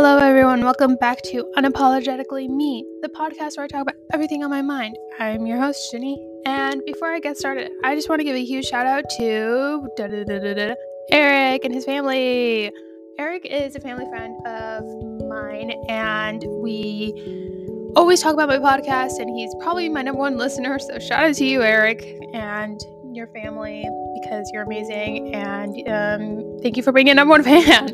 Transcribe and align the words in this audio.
Hello, 0.00 0.18
everyone. 0.18 0.62
Welcome 0.62 0.94
back 0.94 1.22
to 1.22 1.52
Unapologetically 1.56 2.48
Me, 2.48 2.86
the 3.02 3.08
podcast 3.08 3.56
where 3.56 3.64
I 3.64 3.66
talk 3.66 3.82
about 3.82 3.96
everything 4.12 4.44
on 4.44 4.50
my 4.50 4.62
mind. 4.62 4.96
I'm 5.18 5.44
your 5.44 5.58
host, 5.58 5.92
Shani. 5.92 6.14
And 6.46 6.84
before 6.86 7.12
I 7.12 7.18
get 7.18 7.36
started, 7.36 7.72
I 7.82 7.96
just 7.96 8.08
want 8.08 8.20
to 8.20 8.24
give 8.24 8.36
a 8.36 8.44
huge 8.44 8.64
shout 8.66 8.86
out 8.86 9.10
to 9.16 9.88
Eric 11.10 11.64
and 11.64 11.74
his 11.74 11.84
family. 11.84 12.70
Eric 13.18 13.44
is 13.46 13.74
a 13.74 13.80
family 13.80 14.06
friend 14.08 14.36
of 14.46 14.84
mine, 15.28 15.72
and 15.88 16.44
we 16.46 17.12
always 17.96 18.22
talk 18.22 18.34
about 18.34 18.48
my 18.48 18.58
podcast, 18.58 19.18
and 19.18 19.28
he's 19.36 19.52
probably 19.58 19.88
my 19.88 20.02
number 20.02 20.20
one 20.20 20.36
listener. 20.36 20.78
So, 20.78 21.00
shout 21.00 21.24
out 21.24 21.34
to 21.34 21.44
you, 21.44 21.64
Eric, 21.64 22.06
and 22.34 22.80
your 23.12 23.26
family 23.26 23.84
because 24.22 24.48
you're 24.52 24.62
amazing. 24.62 25.34
And 25.34 25.74
um, 25.88 26.58
thank 26.62 26.76
you 26.76 26.84
for 26.84 26.92
being 26.92 27.10
a 27.10 27.14
number 27.14 27.32
one 27.32 27.42
fan. 27.66 27.92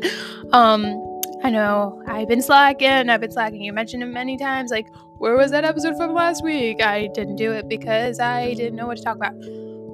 Um, 0.53 1.01
I 1.45 1.51
know 1.51 2.01
I've 2.15 2.29
been 2.29 2.41
slacking. 2.41 3.09
I've 3.09 3.19
been 3.19 3.31
slacking. 3.31 3.61
You 3.61 3.73
mentioned 3.73 4.01
it 4.01 4.05
many 4.05 4.37
times. 4.37 4.71
Like, 4.71 4.87
where 5.17 5.35
was 5.35 5.51
that 5.51 5.65
episode 5.65 5.97
from 5.97 6.13
last 6.13 6.45
week? 6.45 6.81
I 6.81 7.07
didn't 7.07 7.35
do 7.35 7.51
it 7.51 7.67
because 7.67 8.21
I 8.21 8.53
didn't 8.53 8.77
know 8.77 8.87
what 8.87 8.97
to 8.97 9.03
talk 9.03 9.17
about. 9.17 9.33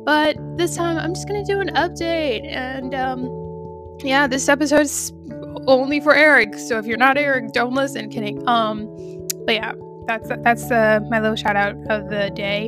But 0.06 0.38
this 0.56 0.76
time, 0.76 1.00
I'm 1.00 1.16
just 1.16 1.28
gonna 1.28 1.44
do 1.44 1.60
an 1.62 1.70
update. 1.70 2.46
And 2.48 2.94
um, 2.94 3.98
yeah, 4.04 4.28
this 4.28 4.48
episode's 4.50 5.12
only 5.66 6.00
for 6.00 6.14
Eric. 6.14 6.56
So 6.60 6.78
if 6.78 6.86
you're 6.86 6.98
not 6.98 7.18
Eric, 7.18 7.54
don't 7.54 7.74
listen. 7.74 8.08
Kidding. 8.10 8.48
Um, 8.48 8.86
but 9.48 9.56
yeah, 9.56 9.74
that's 10.06 10.30
that's 10.44 10.70
uh, 10.70 11.00
my 11.10 11.20
little 11.20 11.36
shout 11.36 11.56
out 11.56 11.76
of 11.90 12.10
the 12.10 12.32
day, 12.36 12.68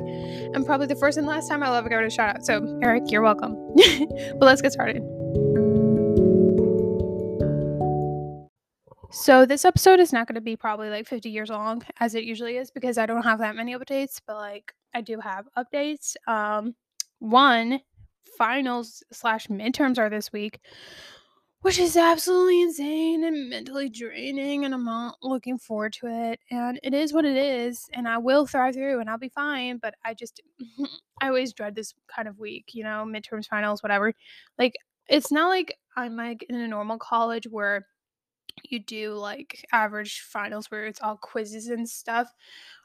and 0.56 0.66
probably 0.66 0.88
the 0.88 0.96
first 0.96 1.20
and 1.20 1.28
last 1.28 1.48
time 1.48 1.62
I'll 1.62 1.76
ever 1.76 1.90
give 1.90 2.00
it 2.00 2.08
a 2.08 2.10
shout 2.10 2.38
out. 2.38 2.44
So 2.44 2.80
Eric, 2.82 3.04
you're 3.12 3.22
welcome. 3.22 3.56
but 3.76 4.42
let's 4.42 4.64
get 4.64 4.74
started. 4.74 5.04
So 9.16 9.46
this 9.46 9.64
episode 9.64 10.00
is 10.00 10.12
not 10.12 10.28
going 10.28 10.36
to 10.36 10.42
be 10.42 10.56
probably 10.56 10.90
like 10.90 11.08
50 11.08 11.30
years 11.30 11.50
long 11.52 11.84
as 12.00 12.16
it 12.16 12.24
usually 12.24 12.58
is 12.58 12.72
because 12.72 12.98
I 12.98 13.06
don't 13.06 13.22
have 13.22 13.38
that 13.40 13.56
many 13.56 13.76
updates, 13.76 14.20
but 14.26 14.38
like 14.38 14.74
I 14.96 15.02
do 15.02 15.20
have 15.20 15.48
updates. 15.56 16.16
Um 16.28 16.76
one 17.20 17.80
finals 18.40 19.04
slash 19.12 19.46
midterms 19.48 20.00
are 20.00 20.10
this 20.10 20.34
week, 20.34 20.60
which 21.62 21.78
is 21.78 21.96
absolutely 21.96 22.64
insane 22.64 23.24
and 23.24 23.52
mentally 23.52 23.88
draining 23.88 24.66
and 24.66 24.74
I'm 24.74 24.84
not 24.84 25.18
looking 25.22 25.60
forward 25.60 25.94
to 25.94 26.08
it. 26.08 26.40
And 26.50 26.80
it 26.82 26.96
is 26.96 27.14
what 27.14 27.24
it 27.24 27.38
is, 27.38 27.88
and 27.94 28.08
I 28.08 28.18
will 28.18 28.48
thrive 28.48 28.74
through 28.74 29.00
and 29.00 29.12
I'll 29.12 29.20
be 29.20 29.30
fine, 29.30 29.78
but 29.78 29.94
I 30.04 30.16
just 30.16 30.42
I 31.22 31.28
always 31.28 31.54
dread 31.54 31.76
this 31.76 31.94
kind 32.14 32.28
of 32.28 32.40
week, 32.40 32.72
you 32.74 32.84
know, 32.84 33.06
midterms, 33.08 33.46
finals, 33.46 33.84
whatever. 33.84 34.12
Like 34.58 34.74
it's 35.08 35.32
not 35.32 35.50
like 35.50 35.78
I'm 35.96 36.16
like 36.16 36.44
in 36.50 36.56
a 36.56 36.68
normal 36.68 36.98
college 36.98 37.46
where 37.48 37.86
you 38.64 38.80
do 38.80 39.14
like 39.14 39.66
average 39.72 40.22
finals 40.22 40.70
where 40.70 40.86
it's 40.86 41.02
all 41.02 41.18
quizzes 41.18 41.68
and 41.68 41.88
stuff. 41.88 42.34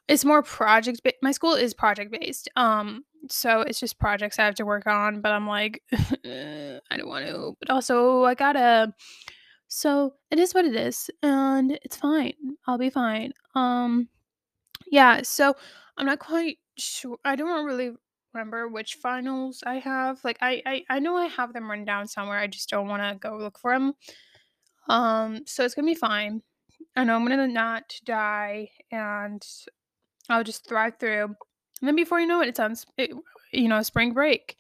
It's 0.09 0.25
more 0.25 0.43
project 0.43 1.01
my 1.23 1.33
school 1.33 1.55
is 1.55 1.75
project 1.75 2.11
based. 2.13 2.49
Um 2.57 3.05
so 3.29 3.61
it's 3.63 3.81
just 3.81 3.99
projects 3.99 4.39
I 4.39 4.45
have 4.45 4.55
to 4.57 4.67
work 4.67 4.87
on, 4.87 5.21
but 5.21 5.33
I'm 5.33 5.47
like 5.47 5.83
I 5.93 6.97
don't 6.97 7.09
want 7.09 7.27
to. 7.27 7.55
But 7.61 7.71
also 7.71 8.25
I 8.25 8.35
got 8.35 8.53
to 8.53 8.93
so 9.69 10.15
it 10.31 10.39
is 10.39 10.55
what 10.55 10.65
it 10.65 10.75
is 10.77 11.11
and 11.23 11.79
it's 11.83 11.97
fine. 11.97 12.35
I'll 12.67 12.79
be 12.79 12.91
fine. 12.91 13.33
Um 13.55 14.09
yeah, 14.91 15.23
so 15.23 15.55
I'm 15.97 16.07
not 16.07 16.19
quite 16.19 16.59
sure. 16.79 17.19
I 17.25 17.37
don't 17.37 17.67
really 17.67 17.93
remember 18.33 18.69
which 18.69 18.95
finals 18.95 19.63
I 19.67 19.77
have. 19.77 20.21
Like 20.25 20.39
I 20.41 20.63
I, 20.65 20.85
I 20.91 20.99
know 21.01 21.17
I 21.17 21.27
have 21.27 21.53
them 21.53 21.71
written 21.71 21.85
down 21.85 22.09
somewhere. 22.09 22.39
I 22.39 22.47
just 22.47 22.71
don't 22.71 22.89
want 22.89 23.03
to 23.03 23.19
go 23.19 23.37
look 23.37 23.59
for 23.59 23.73
them. 23.73 23.95
Um, 24.89 25.43
so 25.47 25.65
it's 25.65 25.75
gonna 25.75 25.87
be 25.87 25.95
fine. 25.95 26.43
I 26.97 27.05
know 27.05 27.17
I'm 27.17 27.27
gonna 27.27 27.49
not 27.49 27.95
die, 28.05 28.71
and 28.91 29.45
I'll 30.29 30.45
just 30.45 30.67
thrive 30.67 30.95
through. 30.99 31.25
And 31.81 31.89
then 31.89 31.97
before 31.97 32.21
you 32.21 32.27
know 32.27 32.41
it, 32.41 32.49
it's 32.49 32.61
on, 32.61 32.75
it, 32.97 33.11
you 33.53 33.69
know, 33.69 33.83
spring 33.83 34.13
break, 34.13 34.57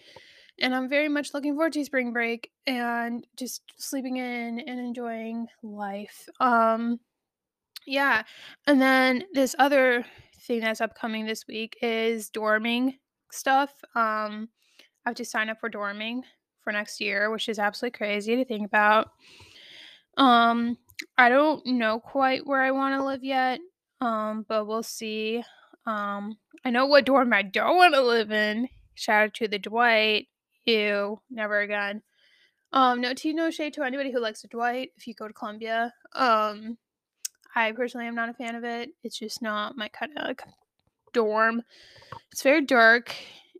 and 0.60 0.74
I'm 0.74 0.88
very 0.88 1.08
much 1.08 1.34
looking 1.34 1.54
forward 1.54 1.72
to 1.74 1.84
spring 1.84 2.12
break 2.12 2.50
and 2.66 3.26
just 3.36 3.62
sleeping 3.76 4.16
in 4.16 4.60
and 4.60 4.80
enjoying 4.80 5.46
life. 5.62 6.28
Um, 6.40 7.00
yeah, 7.86 8.22
and 8.66 8.80
then 8.80 9.24
this 9.32 9.56
other 9.58 10.04
thing 10.42 10.60
that's 10.60 10.80
upcoming 10.80 11.26
this 11.26 11.46
week 11.46 11.76
is 11.82 12.30
dorming 12.30 12.94
stuff. 13.32 13.72
Um, 13.94 14.48
I 15.04 15.10
have 15.10 15.16
to 15.16 15.24
sign 15.24 15.48
up 15.48 15.60
for 15.60 15.70
dorming 15.70 16.22
for 16.62 16.72
next 16.72 17.00
year, 17.00 17.30
which 17.30 17.48
is 17.48 17.58
absolutely 17.58 17.96
crazy 17.96 18.36
to 18.36 18.44
think 18.44 18.66
about. 18.66 19.10
Um, 20.18 20.76
I 21.16 21.30
don't 21.30 21.64
know 21.64 22.00
quite 22.00 22.46
where 22.46 22.60
I 22.60 22.72
want 22.72 23.00
to 23.00 23.04
live 23.04 23.24
yet. 23.24 23.60
Um, 24.00 24.44
but 24.48 24.66
we'll 24.66 24.82
see. 24.82 25.42
Um, 25.86 26.38
I 26.64 26.70
know 26.70 26.86
what 26.86 27.06
dorm 27.06 27.32
I 27.32 27.42
don't 27.42 27.76
want 27.76 27.94
to 27.94 28.02
live 28.02 28.30
in. 28.30 28.68
Shout 28.94 29.24
out 29.24 29.34
to 29.34 29.48
the 29.48 29.58
Dwight. 29.58 30.28
Ew, 30.66 31.20
never 31.30 31.60
again. 31.60 32.02
Um, 32.72 33.00
no 33.00 33.14
tea, 33.14 33.32
no 33.32 33.50
shade 33.50 33.72
to 33.74 33.82
anybody 33.82 34.12
who 34.12 34.20
likes 34.20 34.42
the 34.42 34.48
Dwight. 34.48 34.90
If 34.96 35.06
you 35.06 35.14
go 35.14 35.26
to 35.26 35.32
Columbia, 35.32 35.94
um, 36.14 36.76
I 37.56 37.72
personally 37.72 38.06
am 38.06 38.14
not 38.14 38.28
a 38.28 38.34
fan 38.34 38.54
of 38.54 38.64
it. 38.64 38.90
It's 39.02 39.18
just 39.18 39.40
not 39.40 39.76
my 39.76 39.88
kind 39.88 40.12
of 40.16 40.26
like 40.26 40.42
dorm. 41.12 41.62
It's 42.30 42.42
very 42.42 42.64
dark 42.64 43.14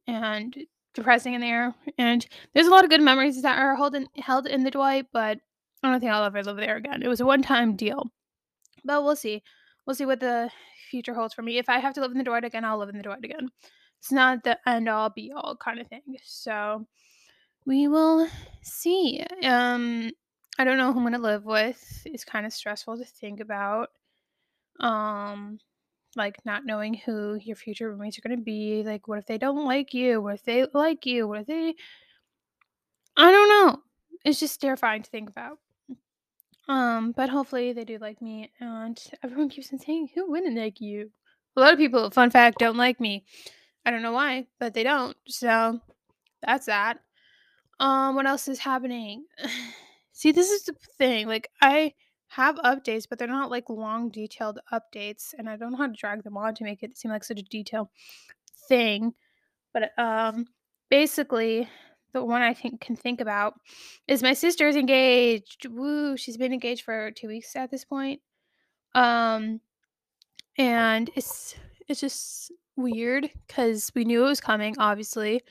and 0.06 0.54
depressing 0.92 1.34
in 1.34 1.40
there, 1.40 1.75
and 1.96 2.26
there's 2.52 2.66
a 2.66 2.70
lot 2.70 2.84
of 2.84 2.90
good 2.90 3.00
memories 3.00 3.40
that 3.40 3.58
are 3.58 3.76
held 3.76 3.94
in, 3.94 4.06
held 4.16 4.46
in 4.46 4.64
the 4.64 4.70
Dwight, 4.70 5.06
but 5.12 5.38
I 5.82 5.90
don't 5.90 6.00
think 6.00 6.12
I'll 6.12 6.24
ever 6.24 6.42
live 6.42 6.56
there 6.56 6.76
again. 6.76 7.02
It 7.02 7.08
was 7.08 7.20
a 7.20 7.26
one 7.26 7.42
time 7.42 7.76
deal. 7.76 8.10
But 8.84 9.04
we'll 9.04 9.16
see. 9.16 9.42
We'll 9.86 9.94
see 9.94 10.06
what 10.06 10.20
the 10.20 10.50
future 10.90 11.14
holds 11.14 11.34
for 11.34 11.42
me. 11.42 11.58
If 11.58 11.68
I 11.68 11.78
have 11.78 11.94
to 11.94 12.00
live 12.00 12.12
in 12.12 12.18
the 12.18 12.24
Dwight 12.24 12.44
again, 12.44 12.64
I'll 12.64 12.78
live 12.78 12.88
in 12.88 12.96
the 12.96 13.02
Dwight 13.02 13.24
again. 13.24 13.48
It's 14.00 14.12
not 14.12 14.44
the 14.44 14.58
end 14.68 14.88
all 14.88 15.10
be 15.10 15.32
all 15.34 15.56
kind 15.56 15.80
of 15.80 15.86
thing. 15.88 16.02
So 16.24 16.86
we 17.66 17.88
will 17.88 18.28
see. 18.62 19.24
Um 19.44 20.10
I 20.58 20.64
don't 20.64 20.78
know 20.78 20.92
who 20.92 20.98
I'm 20.98 21.04
gonna 21.04 21.18
live 21.18 21.44
with. 21.44 22.02
It's 22.06 22.24
kind 22.24 22.46
of 22.46 22.52
stressful 22.52 22.98
to 22.98 23.04
think 23.04 23.40
about. 23.40 23.90
Um 24.80 25.58
like 26.16 26.36
not 26.44 26.64
knowing 26.64 26.94
who 26.94 27.38
your 27.40 27.56
future 27.56 27.90
roommates 27.90 28.18
are 28.18 28.22
gonna 28.22 28.40
be. 28.40 28.82
Like 28.84 29.08
what 29.08 29.18
if 29.18 29.26
they 29.26 29.38
don't 29.38 29.64
like 29.64 29.94
you? 29.94 30.20
What 30.20 30.34
if 30.34 30.44
they 30.44 30.66
like 30.74 31.06
you? 31.06 31.28
What 31.28 31.40
if 31.40 31.46
they 31.46 31.74
I 33.16 33.30
don't 33.32 33.48
know. 33.48 33.82
It's 34.24 34.40
just 34.40 34.60
terrifying 34.60 35.02
to 35.02 35.10
think 35.10 35.28
about. 35.28 35.58
Um, 36.68 37.12
but 37.12 37.30
hopefully 37.30 37.72
they 37.72 37.84
do 37.84 37.98
like 37.98 38.20
me, 38.20 38.50
and 38.60 38.98
everyone 39.22 39.48
keeps 39.48 39.72
on 39.72 39.78
saying, 39.78 40.10
"Who 40.14 40.30
wouldn't 40.30 40.56
like 40.56 40.80
you?" 40.80 41.10
A 41.56 41.60
lot 41.60 41.72
of 41.72 41.78
people, 41.78 42.10
fun 42.10 42.30
fact, 42.30 42.58
don't 42.58 42.76
like 42.76 43.00
me. 43.00 43.24
I 43.84 43.90
don't 43.90 44.02
know 44.02 44.12
why, 44.12 44.46
but 44.60 44.74
they 44.74 44.82
don't. 44.82 45.16
So 45.26 45.80
that's 46.42 46.66
that. 46.66 47.00
Um, 47.80 48.14
what 48.16 48.26
else 48.26 48.48
is 48.48 48.58
happening? 48.58 49.24
See, 50.12 50.32
this 50.32 50.50
is 50.50 50.64
the 50.64 50.74
thing. 50.98 51.26
Like, 51.28 51.50
I 51.62 51.94
have 52.28 52.56
updates, 52.56 53.06
but 53.08 53.18
they're 53.18 53.28
not 53.28 53.50
like 53.50 53.70
long, 53.70 54.10
detailed 54.10 54.58
updates, 54.72 55.32
and 55.36 55.48
I 55.48 55.56
don't 55.56 55.72
know 55.72 55.78
how 55.78 55.86
to 55.86 55.92
drag 55.92 56.22
them 56.24 56.36
on 56.36 56.54
to 56.56 56.64
make 56.64 56.82
it 56.82 56.96
seem 56.96 57.10
like 57.10 57.24
such 57.24 57.38
a 57.38 57.42
detailed 57.42 57.88
thing. 58.68 59.14
But 59.72 59.98
um, 59.98 60.46
basically, 60.90 61.68
the 62.12 62.24
one 62.24 62.42
I 62.42 62.54
think 62.54 62.80
can 62.80 62.96
think 62.96 63.20
about 63.20 63.54
is 64.06 64.22
my 64.22 64.32
sister's 64.32 64.76
engaged. 64.76 65.66
Woo, 65.66 66.16
she's 66.16 66.36
been 66.36 66.52
engaged 66.52 66.84
for 66.84 67.10
two 67.10 67.28
weeks 67.28 67.54
at 67.56 67.70
this 67.70 67.84
point. 67.84 68.20
Um, 68.94 69.60
and 70.56 71.10
it's 71.14 71.54
it's 71.86 72.00
just 72.00 72.52
weird 72.76 73.30
because 73.46 73.91
we 73.94 74.04
knew 74.04 74.24
it 74.24 74.28
was 74.28 74.41
coming, 74.41 74.76
obviously, 74.78 75.42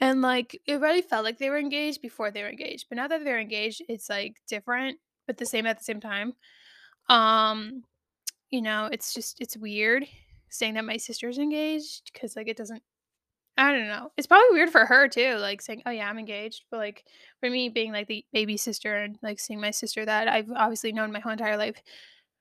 and 0.00 0.22
like 0.22 0.58
it 0.66 0.80
really 0.80 1.02
felt 1.02 1.24
like 1.24 1.38
they 1.38 1.50
were 1.50 1.58
engaged 1.58 2.00
before 2.02 2.30
they 2.30 2.42
were 2.42 2.48
engaged. 2.48 2.86
But 2.88 2.96
now 2.96 3.08
that 3.08 3.24
they're 3.24 3.40
engaged, 3.40 3.82
it's 3.88 4.08
like 4.08 4.36
different, 4.48 4.98
but 5.26 5.36
the 5.36 5.46
same 5.46 5.66
at 5.66 5.78
the 5.78 5.84
same 5.84 6.00
time. 6.00 6.32
Um, 7.08 7.84
you 8.50 8.62
know, 8.62 8.88
it's 8.90 9.14
just 9.14 9.40
it's 9.40 9.56
weird 9.56 10.06
saying 10.48 10.74
that 10.74 10.84
my 10.84 10.96
sister's 10.96 11.38
engaged 11.38 12.10
because 12.12 12.36
like 12.36 12.48
it 12.48 12.56
doesn't 12.56 12.82
I 13.60 13.72
don't 13.72 13.88
know. 13.88 14.10
It's 14.16 14.26
probably 14.26 14.52
weird 14.52 14.70
for 14.70 14.86
her 14.86 15.06
too, 15.06 15.36
like 15.36 15.60
saying, 15.60 15.82
"Oh 15.84 15.90
yeah, 15.90 16.08
I'm 16.08 16.18
engaged." 16.18 16.64
But 16.70 16.78
like 16.78 17.04
for 17.40 17.50
me, 17.50 17.68
being 17.68 17.92
like 17.92 18.06
the 18.08 18.24
baby 18.32 18.56
sister 18.56 18.96
and 18.96 19.18
like 19.22 19.38
seeing 19.38 19.60
my 19.60 19.70
sister 19.70 20.04
that 20.06 20.28
I've 20.28 20.50
obviously 20.56 20.92
known 20.92 21.12
my 21.12 21.20
whole 21.20 21.32
entire 21.32 21.58
life, 21.58 21.76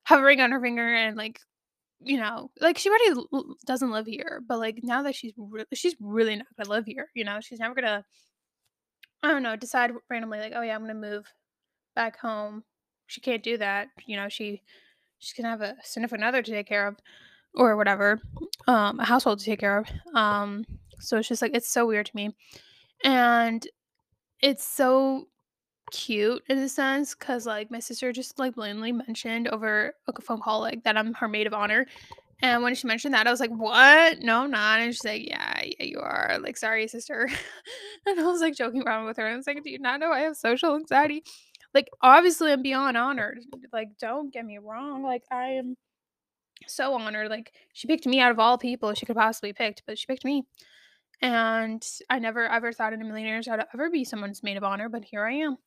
have 0.05 0.19
a 0.21 0.23
ring 0.23 0.39
on 0.41 0.51
her 0.51 0.61
finger 0.61 0.95
and 0.95 1.17
like, 1.17 1.41
you 2.01 2.17
know, 2.19 2.51
like 2.61 2.77
she 2.77 2.89
already 2.89 3.21
l- 3.33 3.55
doesn't 3.65 3.91
live 3.91 4.05
here, 4.07 4.41
but 4.47 4.59
like 4.59 4.79
now 4.83 5.03
that 5.03 5.15
she's 5.15 5.33
re- 5.37 5.65
she's 5.73 5.95
really 5.99 6.37
not 6.37 6.47
gonna 6.57 6.69
live 6.69 6.85
here. 6.85 7.09
You 7.15 7.25
know, 7.25 7.39
she's 7.41 7.59
never 7.59 7.75
gonna. 7.75 8.05
I 9.23 9.31
don't 9.31 9.43
know. 9.43 9.55
Decide 9.55 9.91
randomly 10.09 10.39
like, 10.39 10.53
"Oh 10.55 10.61
yeah, 10.61 10.75
I'm 10.75 10.81
gonna 10.81 10.93
move 10.93 11.27
back 11.95 12.17
home." 12.19 12.63
She 13.07 13.21
can't 13.21 13.43
do 13.43 13.57
that. 13.57 13.89
You 14.05 14.17
know, 14.17 14.29
she 14.29 14.61
she's 15.19 15.33
gonna 15.33 15.49
have 15.49 15.61
a 15.61 15.75
son 15.83 16.03
significant 16.03 16.23
other 16.25 16.41
to 16.43 16.51
take 16.51 16.67
care 16.67 16.87
of, 16.87 16.97
or 17.55 17.75
whatever, 17.77 18.21
um, 18.67 18.99
a 18.99 19.05
household 19.05 19.39
to 19.39 19.45
take 19.45 19.59
care 19.59 19.79
of. 19.79 19.87
Um 20.15 20.65
so 20.99 21.17
it's 21.17 21.27
just 21.27 21.41
like 21.41 21.55
it's 21.55 21.69
so 21.69 21.85
weird 21.85 22.07
to 22.07 22.15
me. 22.15 22.35
And 23.03 23.65
it's 24.41 24.65
so 24.65 25.27
cute 25.91 26.43
in 26.47 26.59
a 26.59 26.69
sense 26.69 27.15
because 27.15 27.45
like 27.45 27.71
my 27.71 27.79
sister 27.79 28.11
just 28.11 28.37
like 28.39 28.55
blatantly 28.55 28.91
mentioned 28.91 29.47
over 29.47 29.93
a 30.07 30.21
phone 30.21 30.39
call 30.39 30.59
like 30.61 30.83
that 30.83 30.97
I'm 30.97 31.13
her 31.15 31.27
maid 31.27 31.47
of 31.47 31.53
honor. 31.53 31.85
And 32.41 32.63
when 32.63 32.73
she 32.73 32.87
mentioned 32.87 33.13
that, 33.13 33.27
I 33.27 33.31
was 33.31 33.41
like, 33.41 33.49
"What? 33.49 34.19
No, 34.19 34.43
I'm 34.43 34.51
not." 34.51 34.79
And 34.79 34.93
she's 34.93 35.03
like, 35.03 35.27
"Yeah, 35.27 35.61
yeah, 35.61 35.85
you 35.85 35.99
are." 35.99 36.37
Like, 36.41 36.55
sorry, 36.55 36.87
sister. 36.87 37.29
and 38.05 38.19
I 38.19 38.23
was 38.23 38.39
like 38.41 38.55
joking 38.55 38.83
around 38.83 39.05
with 39.05 39.17
her. 39.17 39.25
And 39.25 39.33
I 39.33 39.37
was 39.37 39.47
like, 39.47 39.61
"Do 39.63 39.69
you 39.69 39.79
not 39.79 39.99
know 39.99 40.11
I 40.11 40.21
have 40.21 40.37
social 40.37 40.75
anxiety?" 40.75 41.23
Like, 41.73 41.89
obviously, 42.01 42.51
I'm 42.51 42.61
beyond 42.61 42.97
honored. 42.97 43.39
Like, 43.73 43.89
don't 43.99 44.33
get 44.33 44.45
me 44.45 44.57
wrong. 44.57 45.03
Like, 45.03 45.23
I 45.31 45.49
am 45.51 45.75
so 46.67 46.93
honored. 46.93 47.29
Like, 47.29 47.53
she 47.73 47.87
picked 47.87 48.07
me 48.07 48.19
out 48.19 48.31
of 48.31 48.39
all 48.39 48.57
people 48.57 48.93
she 48.93 49.05
could 49.05 49.15
possibly 49.15 49.53
picked, 49.53 49.83
but 49.85 49.97
she 49.99 50.05
picked 50.07 50.25
me. 50.25 50.45
And 51.21 51.85
I 52.09 52.19
never 52.19 52.47
ever 52.47 52.71
thought 52.71 52.93
in 52.93 53.01
a 53.01 53.05
million 53.05 53.27
years 53.27 53.47
I'd 53.47 53.65
ever 53.73 53.89
be 53.89 54.05
someone's 54.05 54.41
maid 54.43 54.57
of 54.57 54.63
honor, 54.63 54.87
but 54.89 55.03
here 55.03 55.25
I 55.25 55.33
am 55.33 55.57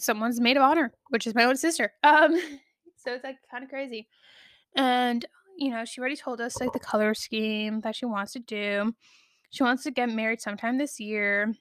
someone's 0.00 0.40
maid 0.40 0.56
of 0.56 0.62
honor, 0.62 0.92
which 1.10 1.26
is 1.26 1.34
my 1.34 1.44
own 1.44 1.56
sister. 1.56 1.92
Um, 2.04 2.34
so 2.96 3.14
it's 3.14 3.24
like 3.24 3.36
kind 3.50 3.64
of 3.64 3.70
crazy. 3.70 4.08
And 4.76 5.24
you 5.56 5.70
know, 5.70 5.84
she 5.84 6.00
already 6.00 6.16
told 6.16 6.40
us 6.40 6.60
like 6.60 6.72
the 6.72 6.78
color 6.78 7.14
scheme 7.14 7.80
that 7.80 7.96
she 7.96 8.06
wants 8.06 8.32
to 8.32 8.40
do. 8.40 8.94
She 9.50 9.62
wants 9.62 9.82
to 9.84 9.90
get 9.90 10.08
married 10.08 10.40
sometime 10.40 10.78
this 10.78 10.98
year. 11.00 11.54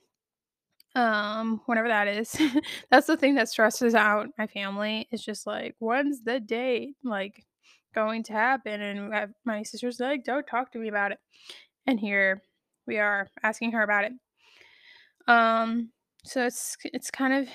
Um, 0.95 1.61
whenever 1.65 1.87
that 1.87 2.07
is. 2.07 2.35
That's 2.91 3.07
the 3.07 3.15
thing 3.15 3.35
that 3.35 3.47
stresses 3.47 3.93
out 3.93 4.27
my 4.37 4.47
family. 4.47 5.07
It's 5.11 5.23
just 5.23 5.45
like, 5.45 5.75
when's 5.79 6.23
the 6.23 6.39
date 6.39 6.95
like 7.03 7.45
going 7.93 8.23
to 8.23 8.33
happen? 8.33 8.81
And 8.81 9.33
my 9.45 9.63
sister's 9.63 9.99
like, 9.99 10.23
don't 10.23 10.47
talk 10.47 10.71
to 10.71 10.79
me 10.79 10.87
about 10.87 11.11
it. 11.11 11.19
And 11.85 11.99
here 11.99 12.41
we 12.89 12.97
are 12.97 13.29
asking 13.43 13.71
her 13.71 13.83
about 13.83 14.05
it. 14.05 14.13
Um, 15.27 15.91
so 16.25 16.45
it's 16.45 16.75
it's 16.83 17.11
kind 17.11 17.33
of 17.33 17.47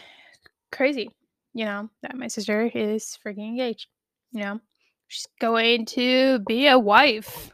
crazy, 0.71 1.11
you 1.53 1.65
know, 1.65 1.91
that 2.03 2.17
my 2.17 2.29
sister 2.29 2.71
is 2.73 3.19
freaking 3.27 3.49
engaged. 3.49 3.89
You 4.33 4.43
know, 4.43 4.61
she's 5.09 5.27
going 5.41 5.87
to 5.87 6.39
be 6.47 6.69
a 6.69 6.79
wife, 6.79 7.51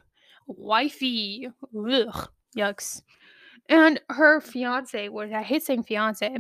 wifey. 0.46 1.48
Ugh, 1.74 2.28
yucks. 2.56 3.02
And 3.68 4.00
her 4.10 4.40
fiance, 4.40 5.08
which 5.08 5.32
I 5.32 5.42
hate 5.42 5.62
saying 5.62 5.84
fiance. 5.84 6.36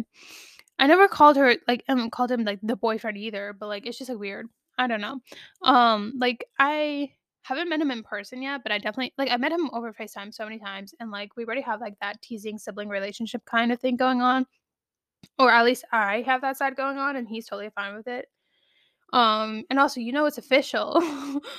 I 0.78 0.86
never 0.86 1.08
called 1.08 1.36
her 1.36 1.56
like 1.66 1.84
um 1.88 2.10
called 2.10 2.30
him 2.30 2.44
like 2.44 2.58
the 2.62 2.76
boyfriend 2.76 3.16
either, 3.16 3.56
but 3.58 3.68
like 3.68 3.86
it's 3.86 3.98
just 3.98 4.10
like 4.10 4.18
weird. 4.18 4.46
I 4.78 4.86
don't 4.86 5.00
know. 5.00 5.20
Um, 5.62 6.14
like 6.18 6.44
I 6.58 7.12
haven't 7.42 7.68
met 7.68 7.80
him 7.80 7.90
in 7.90 8.02
person 8.02 8.42
yet, 8.42 8.62
but 8.62 8.72
I 8.72 8.78
definitely 8.78 9.14
like 9.18 9.30
I 9.30 9.36
met 9.36 9.52
him 9.52 9.70
over 9.72 9.92
FaceTime 9.92 10.32
so 10.32 10.44
many 10.44 10.58
times, 10.58 10.94
and 11.00 11.10
like 11.10 11.36
we 11.36 11.44
already 11.44 11.62
have 11.62 11.80
like 11.80 11.98
that 12.00 12.20
teasing 12.22 12.58
sibling 12.58 12.88
relationship 12.88 13.44
kind 13.44 13.72
of 13.72 13.80
thing 13.80 13.96
going 13.96 14.22
on. 14.22 14.46
Or 15.38 15.50
at 15.50 15.64
least 15.64 15.84
I 15.92 16.22
have 16.22 16.42
that 16.42 16.56
side 16.56 16.76
going 16.76 16.98
on 16.98 17.16
and 17.16 17.28
he's 17.28 17.46
totally 17.46 17.70
fine 17.74 17.94
with 17.94 18.08
it. 18.08 18.26
Um, 19.12 19.64
and 19.70 19.78
also, 19.78 20.00
you 20.00 20.12
know, 20.12 20.26
it's 20.26 20.38
official 20.38 21.00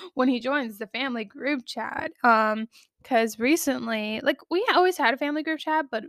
when 0.13 0.27
he 0.29 0.39
joins 0.39 0.77
the 0.77 0.87
family 0.87 1.25
group 1.25 1.65
chat. 1.65 2.11
Um, 2.23 2.67
because 3.01 3.39
recently, 3.39 4.19
like, 4.21 4.37
we 4.51 4.65
always 4.75 4.95
had 4.95 5.13
a 5.13 5.17
family 5.17 5.41
group 5.41 5.59
chat, 5.59 5.87
but 5.89 6.03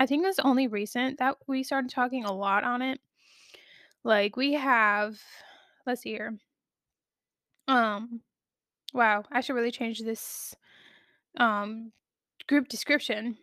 I 0.00 0.06
think 0.06 0.26
it's 0.26 0.40
only 0.40 0.66
recent 0.66 1.20
that 1.20 1.36
we 1.46 1.62
started 1.62 1.90
talking 1.90 2.24
a 2.24 2.32
lot 2.32 2.64
on 2.64 2.82
it. 2.82 3.00
Like, 4.02 4.36
we 4.36 4.54
have, 4.54 5.16
let's 5.86 6.02
see 6.02 6.10
here. 6.10 6.36
Um, 7.68 8.20
wow, 8.94 9.24
I 9.30 9.40
should 9.40 9.54
really 9.54 9.70
change 9.72 10.00
this 10.00 10.54
um 11.36 11.92
group 12.48 12.68
description 12.68 13.36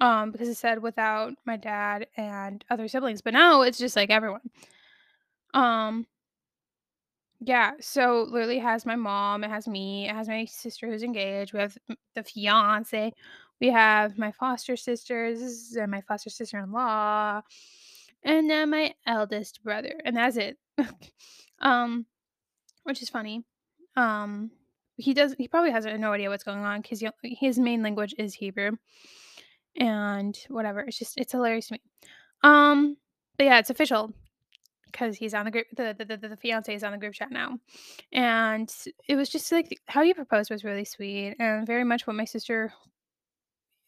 um 0.00 0.30
because 0.30 0.48
it 0.48 0.56
said 0.56 0.82
without 0.82 1.32
my 1.44 1.56
dad 1.56 2.06
and 2.16 2.64
other 2.70 2.88
siblings 2.88 3.22
but 3.22 3.32
now 3.32 3.62
it's 3.62 3.78
just 3.78 3.96
like 3.96 4.10
everyone 4.10 4.40
um 5.54 6.06
Yeah, 7.40 7.72
so 7.80 8.26
literally 8.30 8.58
has 8.60 8.86
my 8.86 8.96
mom, 8.96 9.44
it 9.44 9.50
has 9.50 9.68
me, 9.68 10.08
it 10.08 10.14
has 10.14 10.28
my 10.28 10.46
sister 10.46 10.86
who's 10.86 11.02
engaged, 11.02 11.52
we 11.52 11.60
have 11.60 11.76
the 12.14 12.22
fiance, 12.22 13.12
we 13.60 13.68
have 13.70 14.16
my 14.16 14.32
foster 14.32 14.76
sisters 14.76 15.76
and 15.78 15.90
my 15.90 16.00
foster 16.02 16.30
sister-in-law, 16.30 17.42
and 18.22 18.48
then 18.50 18.70
my 18.70 18.94
eldest 19.06 19.62
brother, 19.62 20.00
and 20.04 20.16
that's 20.16 20.36
it. 20.36 20.56
um, 21.60 22.06
which 22.84 23.02
is 23.02 23.10
funny. 23.10 23.44
Um, 23.96 24.50
he 24.96 25.14
does 25.14 25.34
he 25.38 25.48
probably 25.48 25.70
has 25.70 25.86
no 25.86 26.12
idea 26.12 26.30
what's 26.30 26.44
going 26.44 26.64
on 26.64 26.80
because 26.80 27.02
his 27.22 27.58
main 27.58 27.82
language 27.82 28.14
is 28.18 28.34
Hebrew, 28.34 28.72
and 29.76 30.38
whatever. 30.48 30.80
It's 30.80 30.98
just 30.98 31.18
it's 31.18 31.32
hilarious 31.32 31.68
to 31.68 31.74
me. 31.74 31.80
Um, 32.42 32.96
but 33.36 33.44
yeah, 33.44 33.58
it's 33.58 33.70
official 33.70 34.12
because 34.94 35.16
he's 35.16 35.34
on 35.34 35.44
the 35.44 35.50
group 35.50 35.66
the 35.76 35.94
the, 35.98 36.16
the 36.16 36.28
the 36.28 36.36
fiance 36.36 36.72
is 36.72 36.84
on 36.84 36.92
the 36.92 36.98
group 36.98 37.12
chat 37.14 37.32
now 37.32 37.58
and 38.12 38.72
it 39.08 39.16
was 39.16 39.28
just 39.28 39.50
like 39.50 39.76
how 39.86 40.02
you 40.02 40.14
proposed 40.14 40.50
was 40.50 40.62
really 40.62 40.84
sweet 40.84 41.34
and 41.40 41.66
very 41.66 41.82
much 41.82 42.06
what 42.06 42.14
my 42.14 42.24
sister 42.24 42.72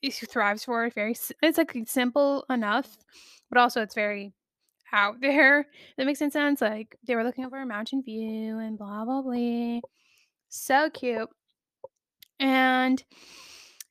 is- 0.02 0.18
thrives 0.18 0.64
for 0.64 0.90
very 0.90 1.14
it's 1.42 1.58
like 1.58 1.76
simple 1.86 2.44
enough 2.50 2.96
but 3.50 3.58
also 3.58 3.80
it's 3.82 3.94
very 3.94 4.32
out 4.92 5.20
there 5.20 5.66
that 5.96 6.06
makes 6.06 6.18
sense 6.18 6.60
like 6.60 6.96
they 7.06 7.14
were 7.14 7.24
looking 7.24 7.44
over 7.44 7.60
a 7.60 7.66
mountain 7.66 8.02
view 8.02 8.58
and 8.58 8.78
blah 8.78 9.04
blah 9.04 9.22
blah 9.22 9.80
so 10.48 10.88
cute 10.90 11.28
and 12.38 13.04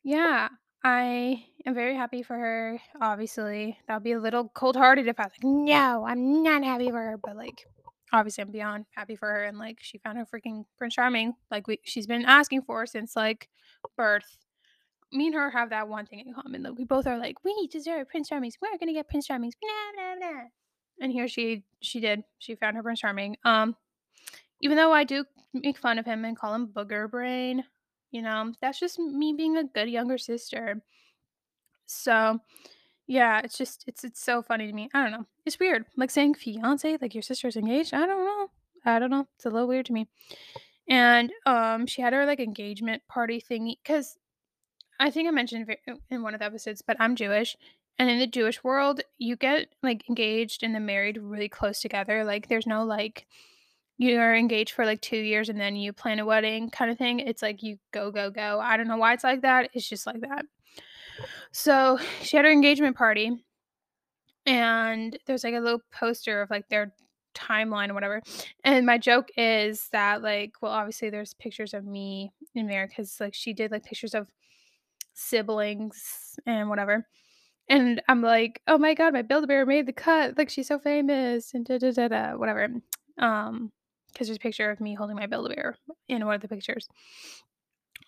yeah 0.03 0.49
I 0.85 1.43
am 1.65 1.73
very 1.73 1.95
happy 1.95 2.21
for 2.21 2.35
her. 2.37 2.79
Obviously, 3.01 3.75
that 3.87 3.95
would 3.95 4.03
be 4.03 4.11
a 4.11 4.19
little 4.19 4.49
cold 4.49 4.75
hearted 4.75 5.07
if 5.07 5.19
I 5.19 5.23
was 5.23 5.31
like, 5.31 5.43
no, 5.43 6.05
I'm 6.07 6.43
not 6.43 6.63
happy 6.63 6.91
for 6.91 6.99
her. 6.99 7.17
But 7.17 7.35
like, 7.35 7.65
obviously, 8.13 8.43
I'm 8.43 8.51
beyond 8.51 8.85
happy 8.95 9.15
for 9.15 9.27
her. 9.27 9.45
And 9.45 9.57
like, 9.57 9.79
she 9.81 9.97
found 9.97 10.19
her 10.19 10.27
freaking 10.27 10.65
Prince 10.77 10.93
Charming, 10.93 11.33
like 11.49 11.67
we 11.67 11.79
she's 11.85 12.05
been 12.05 12.23
asking 12.23 12.61
for 12.61 12.85
since 12.85 13.15
like 13.15 13.49
birth. 13.97 14.37
Me 15.11 15.25
and 15.25 15.33
her 15.33 15.49
have 15.49 15.71
that 15.71 15.87
one 15.87 16.05
thing 16.05 16.19
in 16.19 16.35
common. 16.35 16.61
Like, 16.61 16.77
we 16.77 16.85
both 16.85 17.07
are 17.07 17.17
like, 17.17 17.43
we 17.43 17.67
deserve 17.71 18.07
Prince 18.07 18.29
Charmings. 18.29 18.53
We're 18.61 18.77
gonna 18.77 18.93
get 18.93 19.09
Prince 19.09 19.27
Charmings. 19.27 19.53
Blah, 19.59 19.91
blah, 19.95 20.15
blah. 20.19 20.41
And 20.99 21.11
here 21.11 21.27
she 21.27 21.63
she 21.81 21.99
did. 21.99 22.23
She 22.39 22.55
found 22.55 22.75
her 22.75 22.83
Prince 22.83 23.01
Charming. 23.01 23.37
Um, 23.43 23.75
even 24.61 24.77
though 24.77 24.91
I 24.93 25.03
do 25.03 25.25
make 25.53 25.77
fun 25.77 25.99
of 25.99 26.05
him 26.05 26.25
and 26.25 26.37
call 26.37 26.53
him 26.53 26.67
Booger 26.67 27.09
Brain, 27.09 27.63
you 28.11 28.21
know, 28.21 28.53
that's 28.61 28.79
just 28.79 28.97
me 28.97 29.33
being 29.33 29.57
a 29.57 29.63
good 29.65 29.89
younger 29.89 30.17
sister. 30.17 30.81
So, 31.85 32.39
yeah, 33.07 33.41
it's 33.43 33.57
just 33.57 33.83
it's 33.87 34.03
it's 34.03 34.21
so 34.21 34.41
funny 34.41 34.67
to 34.67 34.73
me. 34.73 34.89
I 34.93 35.03
don't 35.03 35.11
know. 35.11 35.25
It's 35.45 35.59
weird. 35.59 35.85
Like 35.95 36.09
saying 36.09 36.35
fiance, 36.35 36.97
like 37.01 37.13
your 37.13 37.21
sister's 37.21 37.57
engaged. 37.57 37.93
I 37.93 38.05
don't 38.05 38.25
know. 38.25 38.47
I 38.85 38.99
don't 38.99 39.11
know. 39.11 39.27
It's 39.35 39.45
a 39.45 39.49
little 39.49 39.67
weird 39.67 39.85
to 39.87 39.93
me. 39.93 40.07
And 40.87 41.31
um 41.45 41.87
she 41.87 42.01
had 42.01 42.13
her 42.13 42.25
like 42.25 42.39
engagement 42.39 43.03
party 43.07 43.41
thingy 43.41 43.77
cuz 43.83 44.17
I 44.99 45.11
think 45.11 45.27
I 45.27 45.31
mentioned 45.31 45.67
in 46.09 46.21
one 46.23 46.33
of 46.33 46.39
the 46.39 46.45
episodes, 46.45 46.81
but 46.81 46.95
I'm 46.99 47.15
Jewish. 47.15 47.57
And 47.97 48.09
in 48.09 48.19
the 48.19 48.27
Jewish 48.27 48.63
world, 48.63 49.01
you 49.17 49.35
get 49.35 49.67
like 49.81 50.07
engaged 50.09 50.63
and 50.63 50.75
then 50.75 50.85
married 50.85 51.17
really 51.17 51.49
close 51.49 51.79
together. 51.79 52.23
Like 52.25 52.49
there's 52.49 52.67
no 52.67 52.83
like 52.83 53.25
you're 53.97 54.35
engaged 54.35 54.73
for 54.73 54.85
like 54.85 54.99
2 55.01 55.15
years 55.15 55.47
and 55.47 55.59
then 55.59 55.77
you 55.77 55.93
plan 55.93 56.19
a 56.19 56.25
wedding 56.25 56.69
kind 56.69 56.91
of 56.91 56.97
thing. 56.97 57.19
It's 57.19 57.41
like 57.41 57.63
you 57.63 57.77
go 57.91 58.11
go 58.11 58.29
go. 58.29 58.59
I 58.59 58.75
don't 58.75 58.87
know 58.87 58.97
why 58.97 59.13
it's 59.13 59.23
like 59.23 59.41
that. 59.43 59.69
It's 59.73 59.87
just 59.87 60.05
like 60.05 60.21
that. 60.21 60.45
So, 61.51 61.99
she 62.21 62.35
had 62.35 62.45
her 62.45 62.51
engagement 62.51 62.97
party 62.97 63.31
and 64.45 65.17
there's 65.25 65.43
like 65.43 65.55
a 65.55 65.59
little 65.59 65.81
poster 65.91 66.41
of 66.41 66.49
like 66.49 66.67
their 66.69 66.93
timeline 67.35 67.89
or 67.89 67.93
whatever. 67.93 68.21
And 68.63 68.85
my 68.85 68.97
joke 68.97 69.29
is 69.37 69.89
that 69.91 70.21
like, 70.21 70.53
well, 70.61 70.71
obviously 70.71 71.09
there's 71.09 71.33
pictures 71.33 71.73
of 71.73 71.85
me 71.85 72.31
in 72.53 72.67
there 72.67 72.87
because 72.87 73.19
like 73.19 73.33
she 73.33 73.53
did 73.53 73.71
like 73.71 73.83
pictures 73.83 74.15
of 74.15 74.27
siblings 75.13 76.39
and 76.45 76.69
whatever. 76.69 77.05
And 77.67 78.01
I'm 78.07 78.21
like, 78.21 78.61
oh 78.67 78.77
my 78.77 78.93
god, 78.93 79.13
my 79.13 79.23
Build-A-Bear 79.23 79.65
made 79.65 79.87
the 79.87 79.93
cut. 79.93 80.37
Like 80.37 80.49
she's 80.49 80.67
so 80.67 80.77
famous 80.77 81.53
and 81.53 81.65
da 81.65 81.79
da 81.79 82.07
da 82.07 82.31
whatever. 82.33 82.69
Um, 83.17 83.71
because 84.11 84.27
there's 84.27 84.37
a 84.37 84.39
picture 84.39 84.71
of 84.71 84.79
me 84.79 84.93
holding 84.93 85.17
my 85.17 85.25
Build-A-Bear 85.25 85.75
in 86.07 86.25
one 86.25 86.35
of 86.35 86.41
the 86.41 86.47
pictures. 86.47 86.87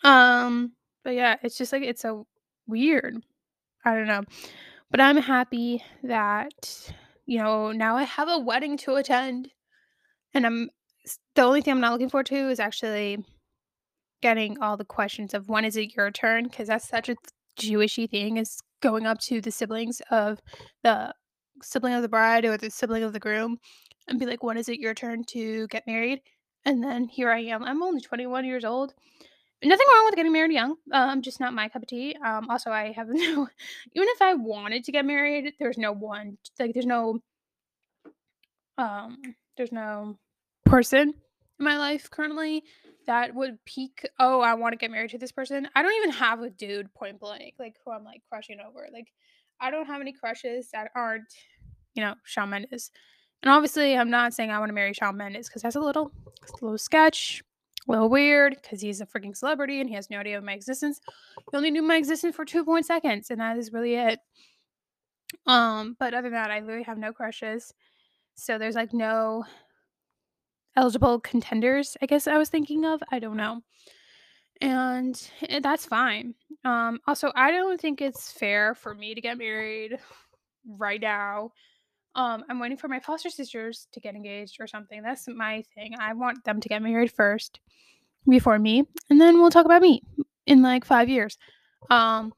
Um, 0.04 0.72
but 1.04 1.16
yeah, 1.16 1.36
it's 1.44 1.58
just 1.58 1.74
like 1.74 1.84
it's 1.84 2.02
so 2.02 2.28
weird. 2.68 3.18
I 3.84 3.96
don't 3.96 4.08
know. 4.08 4.24
But 4.90 5.02
I'm 5.02 5.18
happy 5.18 5.84
that, 6.04 6.94
you 7.26 7.40
know, 7.40 7.72
now 7.72 7.98
I 7.98 8.04
have 8.04 8.30
a 8.30 8.40
wedding 8.40 8.78
to 8.78 8.96
attend. 8.96 9.50
And 10.34 10.46
I'm 10.46 10.70
the 11.36 11.42
only 11.42 11.62
thing 11.62 11.74
I'm 11.74 11.82
not 11.82 11.92
looking 11.92 12.10
forward 12.10 12.28
to 12.28 12.50
is 12.50 12.60
actually 12.60 13.18
getting 14.22 14.58
all 14.62 14.78
the 14.78 14.86
questions 14.86 15.34
of 15.34 15.50
when 15.50 15.66
is 15.66 15.76
it 15.76 15.96
your 15.96 16.12
turn? 16.12 16.46
Because 16.46 16.68
that's 16.68 16.88
such 16.88 17.10
a 17.10 17.16
Jewishy 17.60 18.10
thing 18.10 18.38
is 18.38 18.60
going 18.82 19.06
up 19.06 19.20
to 19.20 19.42
the 19.42 19.52
siblings 19.52 20.02
of 20.12 20.40
the 20.84 21.14
sibling 21.62 21.94
of 21.94 22.02
the 22.02 22.10
bride 22.10 22.46
or 22.46 22.58
the 22.58 22.70
sibling 22.70 23.04
of 23.04 23.14
the 23.14 23.20
groom 23.20 23.58
and 24.08 24.20
be 24.20 24.26
like, 24.26 24.44
when 24.44 24.58
is 24.58 24.70
it 24.70 24.80
your 24.80 24.94
turn 24.94 25.24
to 25.26 25.68
get 25.68 25.88
married? 25.88 26.22
And 26.66 26.84
then 26.84 27.08
here 27.08 27.32
I 27.32 27.40
am. 27.40 27.64
I'm 27.64 27.82
only 27.84 28.02
21 28.02 28.46
years 28.46 28.66
old 28.66 28.94
nothing 29.64 29.86
wrong 29.92 30.06
with 30.06 30.16
getting 30.16 30.32
married 30.32 30.52
young. 30.52 30.76
Um, 30.92 31.22
just 31.22 31.40
not 31.40 31.54
my 31.54 31.70
cup 31.70 31.82
of 31.82 31.88
tea. 31.88 32.16
Um, 32.24 32.50
also, 32.50 32.70
I 32.72 32.92
have 32.92 33.08
no. 33.12 33.48
Even 33.94 34.08
if 34.10 34.22
I 34.22 34.34
wanted 34.36 34.84
to 34.84 34.92
get 34.92 35.06
married, 35.06 35.54
there's 35.60 35.78
no 35.78 35.92
one. 35.92 36.38
Like, 36.60 36.74
there's 36.74 36.86
no. 36.86 37.20
Um, 38.78 39.18
there's 39.56 39.72
no 39.72 40.20
person 40.66 41.14
in 41.60 41.66
my 41.66 41.78
life 41.78 42.12
currently 42.12 42.64
that 43.08 43.34
would 43.34 43.64
peak. 43.66 44.08
Oh, 44.20 44.42
I 44.42 44.54
want 44.54 44.74
to 44.74 44.78
get 44.78 44.92
married 44.92 45.12
to 45.12 45.18
this 45.18 45.32
person. 45.32 45.68
I 45.76 45.82
don't 45.82 45.96
even 45.96 46.12
have 46.12 46.42
a 46.42 46.50
dude 46.50 46.94
point 46.94 47.20
blank, 47.20 47.56
like 47.58 47.76
who 47.84 47.92
I'm 47.92 48.04
like 48.04 48.22
crushing 48.30 48.60
over. 48.60 48.88
Like, 48.94 49.12
I 49.60 49.72
don't 49.72 49.88
have 49.88 50.02
any 50.02 50.14
crushes 50.14 50.70
that 50.74 50.92
aren't, 50.96 51.34
you 51.96 52.04
know, 52.04 52.14
Shawn 52.26 52.50
Mendes. 52.50 52.92
And 53.42 53.52
obviously, 53.52 53.98
I'm 53.98 54.10
not 54.10 54.34
saying 54.34 54.52
I 54.52 54.60
want 54.60 54.70
to 54.70 54.74
marry 54.74 54.94
Shawn 54.94 55.18
Mendes 55.18 55.48
because 55.48 55.62
that's 55.62 55.76
a 55.76 55.80
little, 55.80 56.12
a 56.44 56.66
little 56.66 56.78
sketch, 56.78 57.44
a 57.88 57.92
little 57.92 58.10
weird 58.10 58.58
because 58.62 58.82
he's 58.82 59.02
a 59.02 59.06
freaking 59.06 59.36
celebrity 59.36 59.80
and 59.80 59.90
he 59.90 59.96
has 59.96 60.10
no 60.10 60.20
idea 60.20 60.38
of 60.38 60.44
my 60.44 60.54
existence. 60.54 61.00
He 61.52 61.58
only 61.58 61.72
knew 61.72 61.82
my 61.82 61.96
existence 61.96 62.36
for 62.36 62.46
two 62.46 62.66
point 62.66 62.86
seconds, 62.86 63.32
and 63.32 63.40
that 63.40 63.58
is 63.58 63.72
really 63.72 63.96
it. 63.96 64.20
Um, 65.46 65.96
but 66.00 66.14
other 66.14 66.30
than 66.30 66.34
that, 66.34 66.52
I 66.52 66.60
literally 66.60 66.84
have 66.84 66.98
no 66.98 67.14
crushes. 67.14 67.74
So 68.36 68.58
there's 68.58 68.76
like 68.76 68.94
no 68.94 69.46
eligible 70.78 71.20
contenders, 71.20 71.98
I 72.02 72.06
guess 72.06 72.28
I 72.28 72.38
was 72.38 72.50
thinking 72.50 72.86
of. 72.86 73.02
I 73.12 73.20
don't 73.20 73.36
know. 73.36 73.62
And 74.62 75.30
eh, 75.50 75.60
that's 75.62 75.86
fine. 75.86 76.36
Um, 76.64 77.00
also, 77.08 77.32
I 77.36 77.52
don't 77.52 77.82
think 77.82 78.02
it's 78.02 78.32
fair 78.32 78.76
for 78.76 78.94
me 78.94 79.14
to 79.14 79.22
get 79.22 79.38
married 79.38 79.98
right 80.66 81.02
now. 81.02 81.52
Um, 82.16 82.44
I'm 82.50 82.60
waiting 82.60 82.78
for 82.78 82.88
my 82.88 83.00
foster 83.00 83.30
sisters 83.30 83.88
to 83.92 84.00
get 84.00 84.16
engaged 84.16 84.58
or 84.60 84.68
something. 84.68 85.04
That's 85.04 85.28
my 85.28 85.64
thing. 85.76 85.94
I 86.00 86.14
want 86.14 86.44
them 86.46 86.62
to 86.62 86.70
get 86.70 86.82
married 86.82 87.12
first 87.12 87.60
before 88.28 88.58
me, 88.58 88.84
and 89.10 89.22
then 89.22 89.40
we'll 89.40 89.52
talk 89.52 89.66
about 89.66 89.82
me 89.82 90.02
in 90.46 90.62
like 90.62 90.86
five 90.86 91.10
years. 91.10 91.38
Um, 91.90 92.34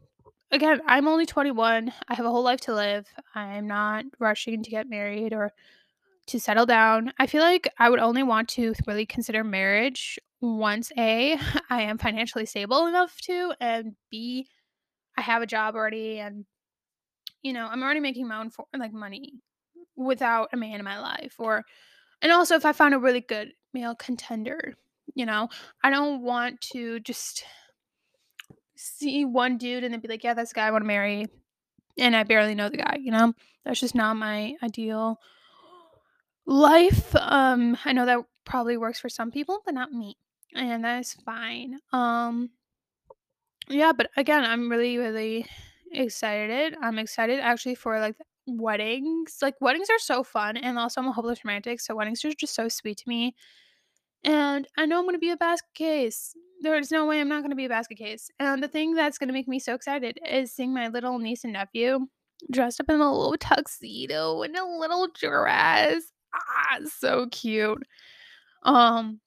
again, 0.51 0.81
I'm 0.85 1.07
only 1.07 1.25
21. 1.25 1.93
I 2.07 2.15
have 2.15 2.25
a 2.25 2.29
whole 2.29 2.43
life 2.43 2.61
to 2.61 2.75
live. 2.75 3.07
I'm 3.35 3.67
not 3.67 4.05
rushing 4.19 4.63
to 4.63 4.69
get 4.69 4.89
married 4.89 5.33
or 5.33 5.53
to 6.29 6.39
settle 6.39 6.65
down. 6.65 7.13
I 7.19 7.27
feel 7.27 7.41
like 7.41 7.71
I 7.77 7.89
would 7.89 7.99
only 7.99 8.23
want 8.23 8.49
to 8.49 8.73
really 8.87 9.05
consider 9.05 9.43
marriage 9.43 10.19
once 10.41 10.91
A, 10.97 11.37
I 11.69 11.83
am 11.83 11.97
financially 11.97 12.45
stable 12.45 12.87
enough 12.87 13.19
to, 13.21 13.53
and 13.59 13.95
B, 14.09 14.47
I 15.17 15.21
have 15.21 15.41
a 15.41 15.47
job 15.47 15.75
already 15.75 16.19
and 16.19 16.45
you 17.41 17.53
know, 17.53 17.67
I'm 17.67 17.83
already 17.83 18.01
making 18.01 18.27
my 18.27 18.39
own 18.39 18.49
for 18.49 18.65
like 18.77 18.93
money 18.93 19.33
without 19.95 20.49
a 20.53 20.57
man 20.57 20.79
in 20.79 20.83
my 20.83 20.99
life 20.99 21.35
or 21.39 21.63
and 22.21 22.31
also 22.31 22.55
if 22.55 22.65
I 22.65 22.73
find 22.73 22.93
a 22.93 22.99
really 22.99 23.21
good 23.21 23.53
male 23.73 23.95
contender, 23.95 24.75
you 25.15 25.25
know, 25.25 25.49
I 25.83 25.89
don't 25.89 26.21
want 26.21 26.59
to 26.73 26.99
just 26.99 27.43
see 28.75 29.23
one 29.25 29.57
dude 29.57 29.83
and 29.83 29.93
then 29.93 30.01
be 30.01 30.07
like, 30.07 30.23
yeah, 30.23 30.33
that's 30.33 30.51
the 30.51 30.55
guy 30.55 30.67
I 30.67 30.71
want 30.71 30.83
to 30.83 30.87
marry 30.87 31.27
and 31.97 32.15
I 32.15 32.23
barely 32.23 32.55
know 32.55 32.69
the 32.69 32.77
guy, 32.77 32.97
you 32.99 33.11
know? 33.11 33.33
That's 33.65 33.79
just 33.79 33.95
not 33.95 34.15
my 34.15 34.55
ideal 34.63 35.19
life. 36.49 37.15
Um 37.15 37.77
I 37.85 37.93
know 37.93 38.05
that 38.05 38.19
probably 38.45 38.77
works 38.77 38.99
for 38.99 39.09
some 39.09 39.31
people, 39.31 39.61
but 39.65 39.73
not 39.73 39.91
me. 39.93 40.17
And 40.55 40.83
that 40.83 40.99
is 40.99 41.13
fine. 41.13 41.79
Um 41.93 42.51
yeah, 43.69 43.91
but 43.95 44.09
again, 44.17 44.43
I'm 44.43 44.69
really 44.69 44.97
really 44.97 45.45
excited. 45.91 46.75
I'm 46.81 46.99
excited 46.99 47.39
actually 47.39 47.75
for 47.75 47.99
like 47.99 48.15
weddings. 48.47 49.37
Like 49.41 49.55
weddings 49.61 49.89
are 49.89 49.99
so 49.99 50.23
fun 50.23 50.57
and 50.57 50.77
also 50.79 51.01
I'm 51.01 51.07
a 51.07 51.11
hopeless 51.11 51.45
romantic, 51.45 51.79
so 51.81 51.95
weddings 51.95 52.25
are 52.25 52.31
just 52.33 52.55
so 52.55 52.67
sweet 52.67 52.97
to 52.97 53.03
me. 53.07 53.35
And 54.23 54.67
I 54.77 54.85
know 54.85 54.99
I'm 54.99 55.05
to 55.15 55.19
be 55.19 55.31
a 55.31 55.37
basket 55.37 55.73
case. 55.75 56.35
There's 56.61 56.91
no 56.91 57.05
way 57.05 57.21
I'm 57.21 57.29
not 57.29 57.41
to 57.51 57.55
be 57.55 57.65
a 57.65 57.69
basket 57.69 57.97
case. 57.97 58.29
And 58.39 58.61
the 58.63 58.67
thing 58.67 58.93
that's 58.95 59.17
to 59.29 59.33
make 59.33 59.47
me 59.47 59.59
so 59.59 59.75
excited 59.75 60.19
is 60.29 60.51
seeing 60.51 60.73
my 60.73 60.89
little 60.89 61.19
niece 61.19 61.45
and 61.45 61.53
nephew 61.53 62.07
dressed 62.51 62.81
up 62.81 62.89
in 62.89 63.01
a 63.01 63.11
little 63.11 63.37
tuxedo 63.37 64.41
and 64.43 64.57
a 64.57 64.65
little 64.65 65.07
dress. 65.19 66.03
Ah, 66.33 66.79
so 66.85 67.27
cute. 67.31 67.83
Um, 68.63 69.19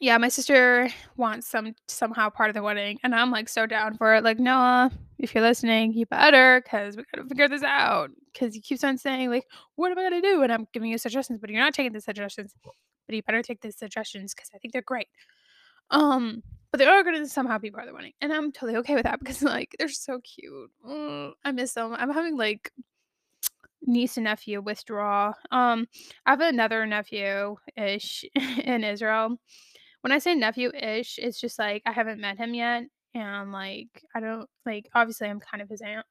yeah, 0.00 0.16
my 0.18 0.28
sister 0.28 0.88
wants 1.16 1.46
some 1.48 1.74
somehow 1.88 2.30
part 2.30 2.48
of 2.50 2.54
the 2.54 2.62
wedding, 2.62 2.98
and 3.02 3.14
I'm 3.14 3.30
like 3.30 3.48
so 3.48 3.66
down 3.66 3.96
for 3.96 4.14
it. 4.14 4.24
Like 4.24 4.38
Noah, 4.38 4.90
if 5.18 5.34
you're 5.34 5.42
listening, 5.42 5.92
you 5.92 6.06
better, 6.06 6.62
cause 6.62 6.96
we 6.96 7.04
gotta 7.14 7.28
figure 7.28 7.48
this 7.48 7.62
out. 7.62 8.10
Cause 8.38 8.54
he 8.54 8.60
keeps 8.60 8.84
on 8.84 8.96
saying 8.98 9.30
like, 9.30 9.46
"What 9.74 9.90
am 9.90 9.98
I 9.98 10.04
gonna 10.04 10.22
do?" 10.22 10.42
And 10.42 10.52
I'm 10.52 10.68
giving 10.72 10.90
you 10.90 10.98
suggestions, 10.98 11.40
but 11.40 11.50
you're 11.50 11.60
not 11.60 11.74
taking 11.74 11.92
the 11.92 12.00
suggestions. 12.00 12.54
But 13.06 13.16
you 13.16 13.22
better 13.22 13.42
take 13.42 13.60
the 13.60 13.72
suggestions 13.72 14.32
because 14.34 14.50
I 14.54 14.58
think 14.58 14.72
they're 14.72 14.82
great. 14.82 15.08
Um, 15.90 16.42
but 16.70 16.78
they 16.78 16.86
are 16.86 17.02
gonna 17.02 17.26
somehow 17.26 17.58
be 17.58 17.70
part 17.70 17.84
of 17.84 17.88
the 17.88 17.94
wedding, 17.94 18.12
and 18.20 18.32
I'm 18.32 18.52
totally 18.52 18.76
okay 18.78 18.94
with 18.94 19.04
that 19.04 19.18
because 19.18 19.42
like 19.42 19.74
they're 19.78 19.88
so 19.88 20.20
cute. 20.20 20.70
Mm, 20.86 21.32
I 21.44 21.52
miss 21.52 21.74
them. 21.74 21.94
I'm 21.98 22.12
having 22.12 22.36
like 22.36 22.72
niece 23.82 24.16
and 24.16 24.24
nephew 24.24 24.60
withdraw. 24.60 25.32
Um, 25.50 25.86
I 26.26 26.30
have 26.30 26.40
another 26.40 26.86
nephew 26.86 27.56
ish 27.76 28.24
in 28.64 28.84
Israel. 28.84 29.36
When 30.02 30.12
I 30.12 30.18
say 30.18 30.34
nephew 30.34 30.70
ish, 30.74 31.18
it's 31.18 31.40
just 31.40 31.58
like 31.58 31.82
I 31.86 31.92
haven't 31.92 32.20
met 32.20 32.38
him 32.38 32.54
yet, 32.54 32.84
and 33.14 33.52
like 33.52 33.88
I 34.14 34.20
don't 34.20 34.48
like. 34.64 34.88
Obviously, 34.94 35.28
I'm 35.28 35.40
kind 35.40 35.62
of 35.62 35.68
his 35.68 35.82
aunt 35.82 36.06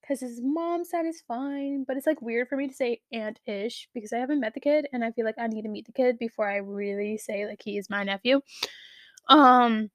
because 0.00 0.20
his 0.20 0.40
mom 0.42 0.84
side 0.84 1.06
is 1.06 1.22
fine, 1.26 1.84
but 1.86 1.96
it's 1.96 2.06
like 2.06 2.22
weird 2.22 2.48
for 2.48 2.56
me 2.56 2.68
to 2.68 2.74
say 2.74 3.00
aunt 3.12 3.40
ish 3.46 3.88
because 3.94 4.12
I 4.12 4.18
haven't 4.18 4.40
met 4.40 4.54
the 4.54 4.60
kid, 4.60 4.86
and 4.92 5.04
I 5.04 5.12
feel 5.12 5.24
like 5.24 5.38
I 5.38 5.46
need 5.48 5.62
to 5.62 5.68
meet 5.68 5.86
the 5.86 5.92
kid 5.92 6.18
before 6.18 6.48
I 6.48 6.56
really 6.56 7.18
say 7.18 7.46
like 7.46 7.60
he 7.64 7.78
is 7.78 7.90
my 7.90 8.04
nephew. 8.04 8.40
Um, 9.28 9.90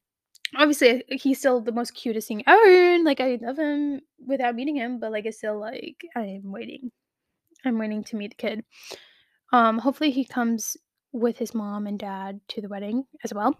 obviously 0.58 1.04
he's 1.10 1.40
still 1.40 1.62
the 1.62 1.72
most 1.72 1.92
cutest 1.92 2.28
thing 2.28 2.44
ever 2.48 3.04
like 3.04 3.20
i 3.20 3.38
love 3.42 3.58
him 3.58 4.02
without 4.26 4.56
meeting 4.56 4.76
him 4.76 5.00
but 5.00 5.12
like 5.12 5.26
it's 5.26 5.38
still 5.38 5.60
like 5.60 6.02
i'm 6.16 6.52
waiting 6.52 6.92
i'm 7.66 7.78
waiting 7.78 8.04
to 8.04 8.16
meet 8.16 8.32
the 8.32 8.36
kid. 8.36 8.64
Um 9.52 9.78
hopefully 9.78 10.12
he 10.12 10.26
comes 10.26 10.78
with 11.12 11.38
his 11.38 11.54
mom 11.54 11.88
and 11.88 11.98
dad 11.98 12.42
to 12.50 12.62
the 12.62 12.68
wedding 12.68 13.06
as 13.24 13.34
well. 13.34 13.58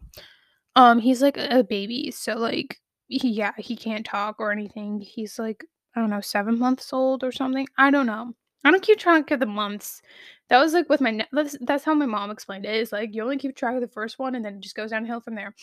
Um 0.76 1.00
he's 1.00 1.22
like 1.22 1.38
a 1.38 1.64
baby 1.64 2.12
so 2.12 2.36
like 2.36 2.80
he, 3.08 3.30
yeah 3.30 3.54
he 3.58 3.76
can't 3.76 4.06
talk 4.06 4.38
or 4.40 4.52
anything 4.52 5.00
he's 5.00 5.38
like 5.38 5.64
i 5.96 6.02
don't 6.02 6.10
know 6.10 6.22
seven 6.22 6.58
months 6.58 6.92
old 6.92 7.24
or 7.24 7.32
something 7.32 7.68
i 7.78 7.92
don't 7.92 8.08
know. 8.08 8.34
I 8.64 8.72
don't 8.72 8.82
keep 8.82 8.98
track 8.98 9.30
of 9.30 9.40
the 9.40 9.46
months. 9.46 10.02
That 10.50 10.60
was 10.60 10.74
like 10.74 10.90
with 10.90 11.00
my 11.00 11.24
that's, 11.32 11.56
that's 11.62 11.84
how 11.84 11.94
my 11.94 12.08
mom 12.08 12.32
explained 12.32 12.66
it 12.66 12.76
is 12.76 12.92
like 12.92 13.14
you 13.14 13.22
only 13.22 13.38
keep 13.38 13.56
track 13.56 13.76
of 13.76 13.82
the 13.82 13.88
first 13.88 14.18
one 14.18 14.34
and 14.34 14.44
then 14.44 14.56
it 14.56 14.62
just 14.62 14.76
goes 14.76 14.90
downhill 14.90 15.22
from 15.22 15.36
there 15.36 15.54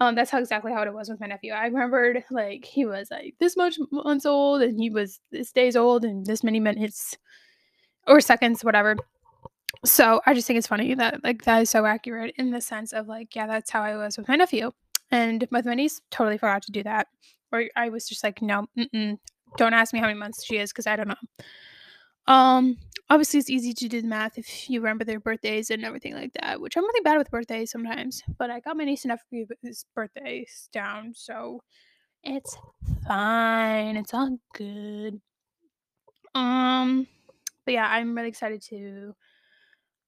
um, 0.00 0.14
that's 0.14 0.30
how 0.30 0.38
exactly 0.38 0.72
how 0.72 0.82
it 0.82 0.94
was 0.94 1.08
with 1.08 1.20
my 1.20 1.26
nephew. 1.26 1.52
I 1.52 1.66
remembered 1.66 2.24
like 2.30 2.64
he 2.64 2.84
was 2.84 3.10
like 3.10 3.34
this 3.40 3.56
much 3.56 3.78
months 3.90 4.26
old 4.26 4.62
and 4.62 4.78
he 4.78 4.90
was 4.90 5.20
this 5.32 5.50
days 5.52 5.76
old 5.76 6.04
and 6.04 6.24
this 6.24 6.44
many 6.44 6.60
minutes 6.60 7.16
or 8.06 8.20
seconds, 8.20 8.64
whatever. 8.64 8.96
So 9.84 10.20
I 10.26 10.34
just 10.34 10.46
think 10.46 10.58
it's 10.58 10.66
funny 10.66 10.94
that 10.94 11.22
like 11.24 11.42
that 11.44 11.62
is 11.62 11.70
so 11.70 11.84
accurate 11.84 12.34
in 12.38 12.50
the 12.50 12.60
sense 12.60 12.92
of 12.92 13.08
like, 13.08 13.34
yeah, 13.34 13.46
that's 13.46 13.70
how 13.70 13.82
I 13.82 13.96
was 13.96 14.16
with 14.16 14.28
my 14.28 14.36
nephew. 14.36 14.70
And 15.10 15.46
with 15.50 15.66
my 15.66 15.74
niece, 15.74 16.00
totally 16.10 16.38
forgot 16.38 16.62
to 16.62 16.72
do 16.72 16.82
that. 16.84 17.08
Or 17.52 17.64
I 17.76 17.88
was 17.88 18.08
just 18.08 18.22
like, 18.22 18.42
no, 18.42 18.66
don't 19.56 19.72
ask 19.74 19.92
me 19.92 20.00
how 20.00 20.06
many 20.06 20.18
months 20.18 20.44
she 20.44 20.58
is 20.58 20.70
because 20.70 20.86
I 20.86 20.96
don't 20.96 21.08
know. 21.08 21.14
Um, 22.28 22.76
obviously 23.10 23.40
it's 23.40 23.50
easy 23.50 23.72
to 23.72 23.88
do 23.88 24.02
the 24.02 24.06
math 24.06 24.36
if 24.38 24.68
you 24.68 24.80
remember 24.80 25.04
their 25.04 25.18
birthdays 25.18 25.70
and 25.70 25.84
everything 25.84 26.14
like 26.14 26.32
that, 26.34 26.60
which 26.60 26.76
I'm 26.76 26.84
really 26.84 27.00
bad 27.00 27.16
with 27.16 27.30
birthdays 27.30 27.70
sometimes. 27.70 28.22
But 28.38 28.50
I 28.50 28.60
got 28.60 28.76
my 28.76 28.84
niece 28.84 29.04
and 29.04 29.18
nephew's 29.32 29.86
birthdays 29.94 30.68
down, 30.72 31.12
so 31.14 31.62
it's 32.22 32.56
fine. 33.06 33.96
It's 33.96 34.12
all 34.12 34.38
good. 34.54 35.20
Um, 36.34 37.06
but 37.64 37.72
yeah, 37.72 37.88
I'm 37.90 38.14
really 38.14 38.28
excited 38.28 38.62
to 38.68 39.14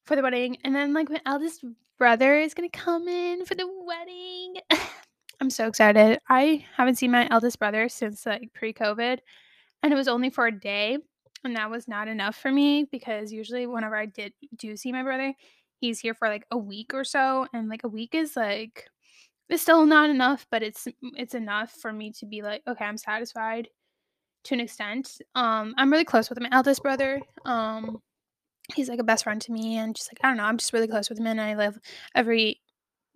for 0.04 0.14
the 0.16 0.22
wedding, 0.22 0.58
and 0.64 0.74
then 0.74 0.92
like 0.92 1.08
my 1.08 1.20
eldest 1.24 1.64
brother 1.98 2.38
is 2.38 2.52
gonna 2.52 2.68
come 2.68 3.08
in 3.08 3.46
for 3.46 3.54
the 3.54 3.68
wedding. 3.86 4.56
I'm 5.40 5.50
so 5.50 5.66
excited. 5.66 6.18
I 6.28 6.66
haven't 6.76 6.96
seen 6.96 7.10
my 7.10 7.26
eldest 7.30 7.58
brother 7.58 7.88
since 7.88 8.26
like 8.26 8.52
pre-COVID, 8.52 9.18
and 9.82 9.92
it 9.92 9.96
was 9.96 10.08
only 10.08 10.28
for 10.28 10.46
a 10.46 10.52
day 10.52 10.98
and 11.44 11.56
that 11.56 11.70
was 11.70 11.88
not 11.88 12.08
enough 12.08 12.36
for 12.36 12.50
me 12.52 12.84
because 12.90 13.32
usually 13.32 13.66
whenever 13.66 13.96
I 13.96 14.06
did 14.06 14.32
do 14.56 14.76
see 14.76 14.92
my 14.92 15.02
brother, 15.02 15.34
he's 15.80 16.00
here 16.00 16.14
for 16.14 16.28
like 16.28 16.44
a 16.50 16.58
week 16.58 16.92
or 16.94 17.04
so 17.04 17.46
and 17.52 17.68
like 17.68 17.84
a 17.84 17.88
week 17.88 18.14
is 18.14 18.36
like 18.36 18.86
it's 19.48 19.62
still 19.62 19.84
not 19.84 20.10
enough, 20.10 20.46
but 20.50 20.62
it's 20.62 20.86
it's 21.16 21.34
enough 21.34 21.72
for 21.72 21.92
me 21.92 22.12
to 22.12 22.26
be 22.26 22.42
like, 22.42 22.62
okay, 22.68 22.84
I'm 22.84 22.98
satisfied 22.98 23.68
to 24.44 24.54
an 24.54 24.60
extent. 24.60 25.20
Um 25.34 25.74
I'm 25.76 25.90
really 25.90 26.04
close 26.04 26.30
with 26.30 26.40
my 26.40 26.48
eldest 26.52 26.82
brother. 26.82 27.20
Um 27.44 28.00
he's 28.74 28.88
like 28.88 29.00
a 29.00 29.04
best 29.04 29.24
friend 29.24 29.40
to 29.42 29.52
me 29.52 29.78
and 29.78 29.96
just 29.96 30.10
like 30.12 30.18
I 30.22 30.28
don't 30.28 30.36
know, 30.36 30.44
I'm 30.44 30.58
just 30.58 30.72
really 30.72 30.88
close 30.88 31.08
with 31.08 31.18
him 31.18 31.26
and 31.26 31.40
I 31.40 31.54
love 31.54 31.78
every 32.14 32.60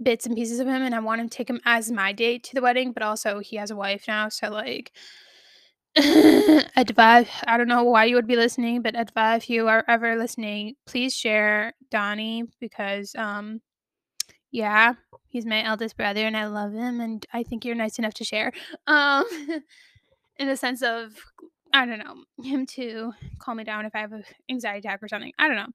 bits 0.02 0.26
and 0.26 0.34
pieces 0.34 0.58
of 0.60 0.66
him 0.66 0.82
and 0.82 0.94
I 0.94 1.00
want 1.00 1.22
to 1.22 1.36
take 1.36 1.48
him 1.48 1.60
as 1.64 1.90
my 1.92 2.12
date 2.12 2.44
to 2.44 2.54
the 2.54 2.62
wedding, 2.62 2.92
but 2.92 3.02
also 3.02 3.38
he 3.38 3.56
has 3.56 3.70
a 3.70 3.76
wife 3.76 4.04
now, 4.08 4.28
so 4.28 4.50
like 4.50 4.92
Adva, 5.96 7.26
I 7.46 7.56
don't 7.56 7.68
know 7.68 7.84
why 7.84 8.04
you 8.06 8.16
would 8.16 8.26
be 8.26 8.34
listening, 8.36 8.82
but 8.82 8.94
Adva, 8.94 9.36
if 9.36 9.48
you 9.48 9.68
are 9.68 9.84
ever 9.86 10.16
listening, 10.16 10.74
please 10.86 11.14
share 11.14 11.74
Donnie 11.90 12.44
because 12.60 13.14
um 13.14 13.60
Yeah, 14.50 14.94
he's 15.28 15.46
my 15.46 15.64
eldest 15.64 15.96
brother, 15.96 16.26
and 16.26 16.36
I 16.36 16.46
love 16.46 16.72
him, 16.72 17.00
and 17.00 17.24
I 17.32 17.42
think 17.42 17.64
you're 17.64 17.74
nice 17.74 17.98
enough 17.98 18.14
to 18.14 18.24
share. 18.24 18.52
Um, 18.86 19.24
in 20.38 20.48
the 20.48 20.56
sense 20.56 20.82
of, 20.82 21.12
I 21.72 21.86
don't 21.86 21.98
know, 21.98 22.24
him 22.42 22.66
to 22.78 23.12
calm 23.40 23.58
me 23.58 23.64
down 23.64 23.86
if 23.86 23.94
I 23.94 24.00
have 24.00 24.12
an 24.12 24.24
anxiety 24.50 24.80
attack 24.88 25.02
or 25.02 25.08
something. 25.08 25.32
I 25.38 25.48
don't 25.48 25.56
know. 25.56 25.72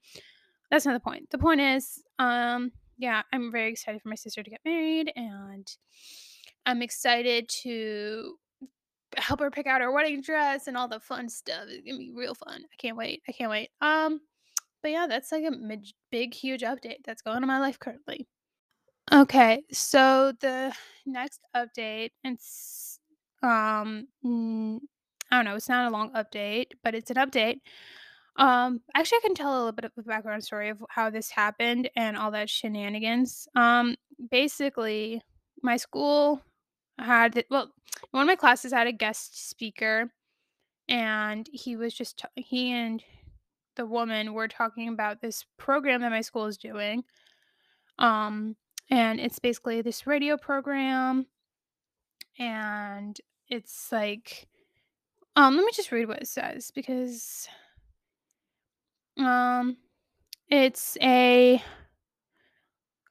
That's 0.71 0.85
not 0.85 0.93
the 0.93 0.99
point. 0.99 1.29
The 1.31 1.37
point 1.39 1.61
is, 1.61 2.03
um, 2.19 2.71
yeah, 2.97 3.23
I'm 3.33 3.51
very 3.51 3.71
excited 3.71 4.01
for 4.01 4.09
my 4.09 4.15
sister 4.15 4.43
to 4.43 4.49
get 4.49 4.61
married, 4.65 5.11
and 5.15 5.67
I'm 6.65 6.81
excited 6.81 7.49
to 7.63 8.35
help 9.17 9.39
her 9.39 9.51
pick 9.51 9.67
out 9.67 9.81
her 9.81 9.91
wedding 9.91 10.21
dress 10.21 10.67
and 10.67 10.77
all 10.77 10.87
the 10.87 10.99
fun 10.99 11.29
stuff. 11.29 11.65
It's 11.67 11.85
gonna 11.85 11.97
be 11.97 12.11
real 12.15 12.35
fun. 12.35 12.61
I 12.63 12.75
can't 12.77 12.97
wait. 12.97 13.21
I 13.27 13.31
can't 13.31 13.49
wait. 13.49 13.69
Um, 13.81 14.21
but 14.81 14.91
yeah, 14.91 15.07
that's 15.07 15.31
like 15.31 15.43
a 15.45 15.51
mid- 15.51 15.93
big, 16.11 16.33
huge 16.33 16.61
update 16.61 17.03
that's 17.05 17.21
going 17.21 17.37
on 17.37 17.43
in 17.43 17.47
my 17.47 17.59
life 17.59 17.79
currently. 17.79 18.27
Okay, 19.11 19.63
so 19.71 20.33
the 20.39 20.73
next 21.05 21.41
update, 21.55 22.11
it's 22.23 22.99
um, 23.41 24.07
I 24.23 25.35
don't 25.35 25.45
know, 25.45 25.55
it's 25.55 25.69
not 25.69 25.87
a 25.87 25.89
long 25.89 26.11
update, 26.13 26.71
but 26.83 26.93
it's 26.93 27.09
an 27.09 27.17
update. 27.17 27.61
Um, 28.35 28.81
actually, 28.95 29.17
I 29.17 29.21
can 29.21 29.35
tell 29.35 29.51
a 29.51 29.57
little 29.57 29.71
bit 29.71 29.85
of 29.85 29.91
the 29.97 30.03
background 30.03 30.43
story 30.43 30.69
of 30.69 30.83
how 30.89 31.09
this 31.09 31.29
happened 31.29 31.89
and 31.95 32.15
all 32.15 32.31
that 32.31 32.49
shenanigans. 32.49 33.47
Um, 33.55 33.95
basically, 34.29 35.21
my 35.63 35.75
school 35.77 36.41
had 36.99 37.43
well, 37.49 37.71
one 38.11 38.23
of 38.23 38.27
my 38.27 38.35
classes 38.35 38.73
had 38.73 38.87
a 38.87 38.91
guest 38.91 39.49
speaker, 39.49 40.11
and 40.87 41.49
he 41.51 41.75
was 41.75 41.93
just 41.93 42.19
t- 42.19 42.43
he 42.43 42.71
and 42.71 43.03
the 43.75 43.85
woman 43.85 44.33
were 44.33 44.47
talking 44.47 44.89
about 44.89 45.21
this 45.21 45.45
program 45.57 46.01
that 46.01 46.11
my 46.11 46.21
school 46.21 46.45
is 46.45 46.57
doing. 46.57 47.03
Um, 47.97 48.55
and 48.89 49.19
it's 49.19 49.39
basically 49.39 49.81
this 49.81 50.07
radio 50.07 50.37
program, 50.37 51.27
and 52.37 53.19
it's 53.47 53.91
like, 53.91 54.47
um, 55.35 55.55
let 55.55 55.65
me 55.65 55.71
just 55.73 55.91
read 55.91 56.07
what 56.07 56.21
it 56.21 56.27
says 56.27 56.71
because, 56.73 57.47
um, 59.17 59.77
it's 60.49 60.97
a 61.01 61.61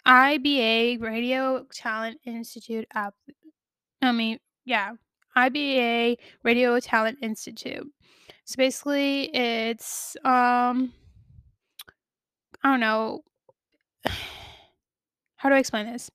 IBA 0.06 1.00
Radio 1.02 1.66
Talent 1.72 2.18
Institute 2.24 2.86
app. 2.94 3.14
I 4.02 4.12
mean, 4.12 4.38
yeah, 4.64 4.92
IBA 5.36 6.16
Radio 6.44 6.78
Talent 6.80 7.18
Institute. 7.22 7.86
So 8.44 8.56
basically, 8.56 9.34
it's 9.34 10.16
um, 10.24 10.92
I 12.62 12.70
don't 12.70 12.80
know. 12.80 13.22
How 15.36 15.48
do 15.48 15.54
I 15.54 15.58
explain 15.58 15.86
this? 15.86 16.10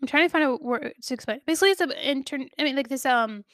I'm 0.00 0.08
trying 0.08 0.26
to 0.26 0.32
find 0.32 0.44
a 0.44 0.56
word 0.56 0.92
to 1.02 1.14
explain. 1.14 1.40
Basically, 1.46 1.70
it's 1.70 1.80
an 1.80 1.92
intern. 1.92 2.48
I 2.58 2.64
mean, 2.64 2.76
like 2.76 2.88
this 2.88 3.06
um 3.06 3.44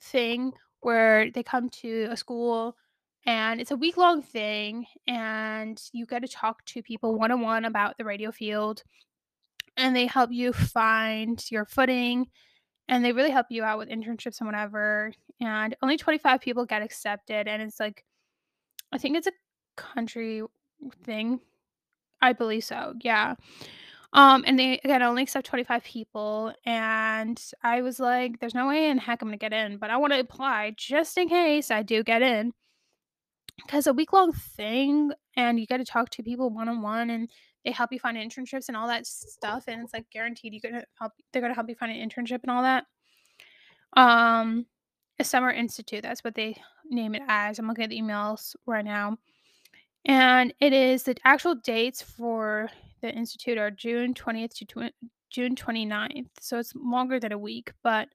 thing 0.00 0.52
where 0.80 1.30
they 1.30 1.42
come 1.42 1.68
to 1.70 2.08
a 2.10 2.16
school 2.16 2.76
and 3.26 3.60
it's 3.60 3.70
a 3.70 3.76
week 3.76 3.96
long 3.96 4.22
thing 4.22 4.84
and 5.06 5.80
you 5.92 6.04
get 6.04 6.22
to 6.22 6.28
talk 6.28 6.64
to 6.66 6.82
people 6.82 7.18
one 7.18 7.32
on 7.32 7.40
one 7.40 7.64
about 7.64 7.96
the 7.96 8.04
radio 8.04 8.30
field 8.30 8.82
and 9.76 9.96
they 9.96 10.06
help 10.06 10.30
you 10.30 10.52
find 10.52 11.42
your 11.50 11.64
footing 11.64 12.26
and 12.88 13.04
they 13.04 13.12
really 13.12 13.30
help 13.30 13.46
you 13.50 13.62
out 13.64 13.78
with 13.78 13.88
internships 13.88 14.40
and 14.40 14.48
whatever 14.48 15.12
and 15.40 15.76
only 15.82 15.96
25 15.96 16.40
people 16.40 16.66
get 16.66 16.82
accepted 16.82 17.48
and 17.48 17.62
it's 17.62 17.80
like 17.80 18.04
i 18.92 18.98
think 18.98 19.16
it's 19.16 19.26
a 19.26 19.32
country 19.76 20.42
thing 21.04 21.40
i 22.22 22.32
believe 22.32 22.64
so 22.64 22.94
yeah 23.02 23.34
um, 24.14 24.44
and 24.46 24.56
they 24.58 24.78
again 24.78 25.02
only 25.02 25.24
accept 25.24 25.46
25 25.46 25.82
people, 25.82 26.52
and 26.64 27.40
I 27.64 27.82
was 27.82 27.98
like, 27.98 28.38
"There's 28.38 28.54
no 28.54 28.68
way 28.68 28.88
in 28.88 28.96
heck 28.96 29.20
I'm 29.20 29.28
gonna 29.28 29.36
get 29.38 29.52
in, 29.52 29.76
but 29.78 29.90
I 29.90 29.96
want 29.96 30.12
to 30.12 30.20
apply 30.20 30.74
just 30.76 31.18
in 31.18 31.28
case 31.28 31.70
I 31.72 31.82
do 31.82 32.04
get 32.04 32.22
in." 32.22 32.52
Because 33.62 33.86
a 33.86 33.92
week 33.92 34.12
long 34.12 34.32
thing, 34.32 35.12
and 35.36 35.58
you 35.58 35.66
get 35.66 35.78
to 35.78 35.84
talk 35.84 36.10
to 36.10 36.22
people 36.22 36.50
one 36.50 36.68
on 36.68 36.82
one, 36.82 37.10
and 37.10 37.30
they 37.64 37.70
help 37.70 37.92
you 37.92 37.98
find 37.98 38.16
internships 38.16 38.68
and 38.68 38.76
all 38.76 38.88
that 38.88 39.06
stuff, 39.06 39.64
and 39.68 39.82
it's 39.82 39.94
like 39.94 40.10
guaranteed 40.10 40.52
you're 40.52 40.70
gonna 40.70 40.84
help. 40.98 41.12
They're 41.32 41.42
gonna 41.42 41.54
help 41.54 41.68
you 41.68 41.74
find 41.74 41.92
an 41.92 42.08
internship 42.08 42.42
and 42.42 42.50
all 42.50 42.62
that. 42.62 42.84
Um, 43.96 44.66
a 45.18 45.24
summer 45.24 45.50
institute. 45.50 46.02
That's 46.02 46.24
what 46.24 46.34
they 46.34 46.56
name 46.90 47.14
it 47.14 47.22
as. 47.28 47.58
I'm 47.58 47.68
looking 47.68 47.84
at 47.84 47.90
the 47.90 48.00
emails 48.00 48.56
right 48.66 48.84
now. 48.84 49.18
And 50.04 50.52
it 50.60 50.72
is 50.72 51.04
the 51.04 51.16
actual 51.24 51.54
dates 51.54 52.02
for 52.02 52.68
the 53.00 53.10
institute 53.10 53.58
are 53.58 53.70
June 53.70 54.14
20th 54.14 54.54
to 54.56 54.64
tw- 54.64 54.94
June 55.30 55.54
29th. 55.56 56.28
So 56.40 56.58
it's 56.58 56.74
longer 56.74 57.18
than 57.18 57.32
a 57.32 57.38
week, 57.38 57.72
but 57.82 58.08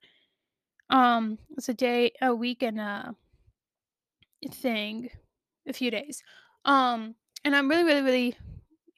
um 0.89 1.37
it's 1.57 1.69
a 1.69 1.73
day, 1.73 2.11
a 2.21 2.33
week 2.33 2.63
and 2.63 2.79
a 2.79 3.15
thing, 4.51 5.09
a 5.69 5.73
few 5.73 5.91
days. 5.91 6.23
Um 6.65 7.15
and 7.45 7.55
I'm 7.55 7.69
really 7.69 7.83
really 7.83 8.01
really 8.01 8.37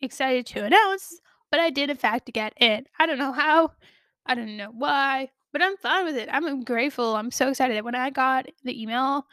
excited 0.02 0.46
to 0.48 0.66
announce, 0.66 1.20
but 1.52 1.60
I 1.60 1.70
did 1.70 1.90
in 1.90 1.98
fact 1.98 2.32
get 2.34 2.54
it. 2.58 2.88
I 3.00 3.06
don't 3.06 3.20
know 3.20 3.32
how, 3.34 3.72
I 4.26 4.36
don't 4.36 4.58
know 4.58 4.72
why, 4.72 5.30
but 5.54 5.62
I'm 5.62 5.78
fine 5.78 6.06
with 6.06 6.16
it. 6.16 6.30
I'm 6.32 6.64
grateful. 6.64 7.16
I'm 7.16 7.32
so 7.32 7.50
excited 7.50 7.76
that 7.78 7.86
when 7.86 7.96
I 7.96 8.10
got 8.10 8.48
the 8.64 8.82
email 8.82 9.26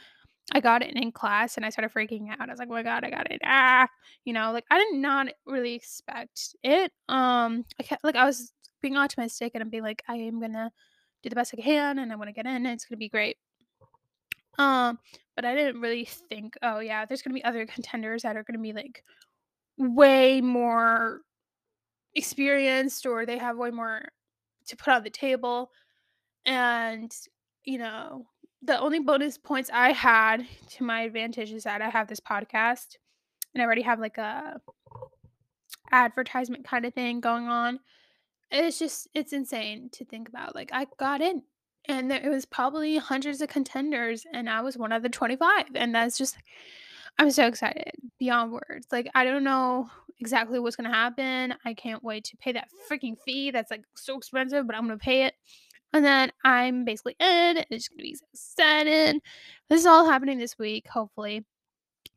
I 0.53 0.61
got 0.61 0.83
it 0.83 0.95
in 0.97 1.13
class 1.13 1.57
and 1.57 1.67
I 1.67 1.71
started 1.71 1.93
freaking 1.93 2.31
out. 2.31 2.49
I 2.49 2.53
was 2.53 2.59
like, 2.59 2.69
"Oh 2.71 2.73
my 2.73 2.83
god, 2.83 3.05
I 3.05 3.11
got 3.11 3.31
it." 3.31 3.41
Ah, 3.45 3.87
you 4.25 4.33
know, 4.33 4.53
like 4.53 4.65
I 4.71 4.79
did 4.79 4.95
not 4.95 5.29
really 5.47 5.75
expect 5.75 6.57
it. 6.63 6.93
Um, 7.09 7.65
I 7.79 7.83
kept, 7.83 8.03
like 8.05 8.17
I 8.17 8.25
was 8.25 8.53
being 8.81 8.97
optimistic 8.97 9.53
and 9.55 9.63
I'm 9.63 9.69
being 9.71 9.83
like, 9.83 10.03
I 10.09 10.15
am 10.17 10.41
gonna 10.41 10.71
do 11.23 11.29
the 11.29 11.37
best 11.37 11.55
I 11.59 11.61
can 11.63 11.99
and 11.99 12.13
I 12.13 12.17
want 12.17 12.29
to 12.29 12.33
get 12.33 12.47
in 12.47 12.55
and 12.57 12.67
it's 12.69 12.85
gonna 12.87 12.99
be 12.99 13.09
great. 13.11 13.37
Um, 14.59 14.99
but 15.37 15.45
I 15.45 15.55
didn't 15.55 15.81
really 15.81 16.05
think, 16.05 16.55
oh 16.63 16.81
yeah, 16.81 17.05
there's 17.05 17.23
gonna 17.23 17.35
be 17.35 17.45
other 17.45 17.67
contenders 17.67 18.23
that 18.23 18.37
are 18.37 18.43
gonna 18.43 18.59
be 18.59 18.73
like 18.73 19.05
way 19.79 20.41
more 20.41 21.21
experienced 22.15 23.07
or 23.07 23.25
they 23.25 23.39
have 23.39 23.57
way 23.57 23.71
more 23.71 24.03
to 24.67 24.77
put 24.77 24.93
on 24.93 25.05
the 25.05 25.11
table. 25.11 25.71
And 26.45 27.13
you 27.65 27.79
know, 27.79 28.27
the 28.63 28.79
only 28.79 28.99
bonus 28.99 29.39
points 29.39 29.71
I 29.73 29.93
had 29.93 30.47
to 30.71 30.85
my 30.85 31.03
advantage 31.03 31.53
is 31.53 31.65
that 31.65 31.83
I 31.83 31.89
have 31.91 32.09
this 32.09 32.21
podcast 32.21 32.97
and 33.55 33.63
I 33.63 33.65
already 33.65 33.83
have 33.83 34.01
like 34.01 34.19
a 34.19 34.61
advertisement 35.93 36.65
kind 36.65 36.85
of 36.85 36.95
thing 36.95 37.21
going 37.21 37.47
on. 37.49 37.79
It's 38.51 38.79
just 38.79 39.09
it's 39.15 39.33
insane 39.33 39.91
to 39.93 40.05
think 40.05 40.29
about. 40.29 40.55
Like 40.55 40.71
I 40.73 40.87
got 40.99 41.21
in 41.21 41.43
and 41.89 42.11
there 42.11 42.21
it 42.23 42.29
was 42.29 42.45
probably 42.45 42.99
hundreds 42.99 43.41
of 43.41 43.49
contenders 43.49 44.25
and 44.33 44.49
I 44.49 44.61
was 44.61 44.77
one 44.77 44.93
of 44.93 45.03
the 45.03 45.09
25 45.09 45.67
and 45.75 45.95
that's 45.95 46.19
just 46.19 46.37
I'm 47.19 47.31
so 47.31 47.47
excited 47.47 47.93
beyond 48.19 48.53
words. 48.53 48.87
Like 48.93 49.11
I 49.15 49.25
don't 49.25 49.45
know 49.45 49.91
exactly 50.21 50.59
what's 50.59 50.77
going 50.77 50.89
to 50.89 50.97
happen. 50.97 51.55
I 51.65 51.75
can't 51.75 52.03
wait 52.03 52.25
to 52.25 52.37
pay 52.37 52.53
that 52.53 52.69
freaking 52.91 53.17
fee 53.25 53.51
that's 53.51 53.71
like 53.71 53.85
so 53.97 54.17
expensive, 54.17 54.67
but 54.67 54.77
I'm 54.77 54.87
going 54.87 54.99
to 54.99 55.05
pay 55.05 55.25
it. 55.25 55.35
And 55.93 56.05
then 56.05 56.31
I'm 56.45 56.85
basically 56.85 57.17
in. 57.19 57.65
It's 57.71 57.89
gonna 57.89 58.03
be 58.03 58.15
so 58.15 58.27
excited. 58.35 59.23
This 59.71 59.81
is 59.81 59.87
all 59.87 60.09
happening 60.09 60.39
this 60.39 60.59
week, 60.59 60.87
hopefully. 60.87 61.47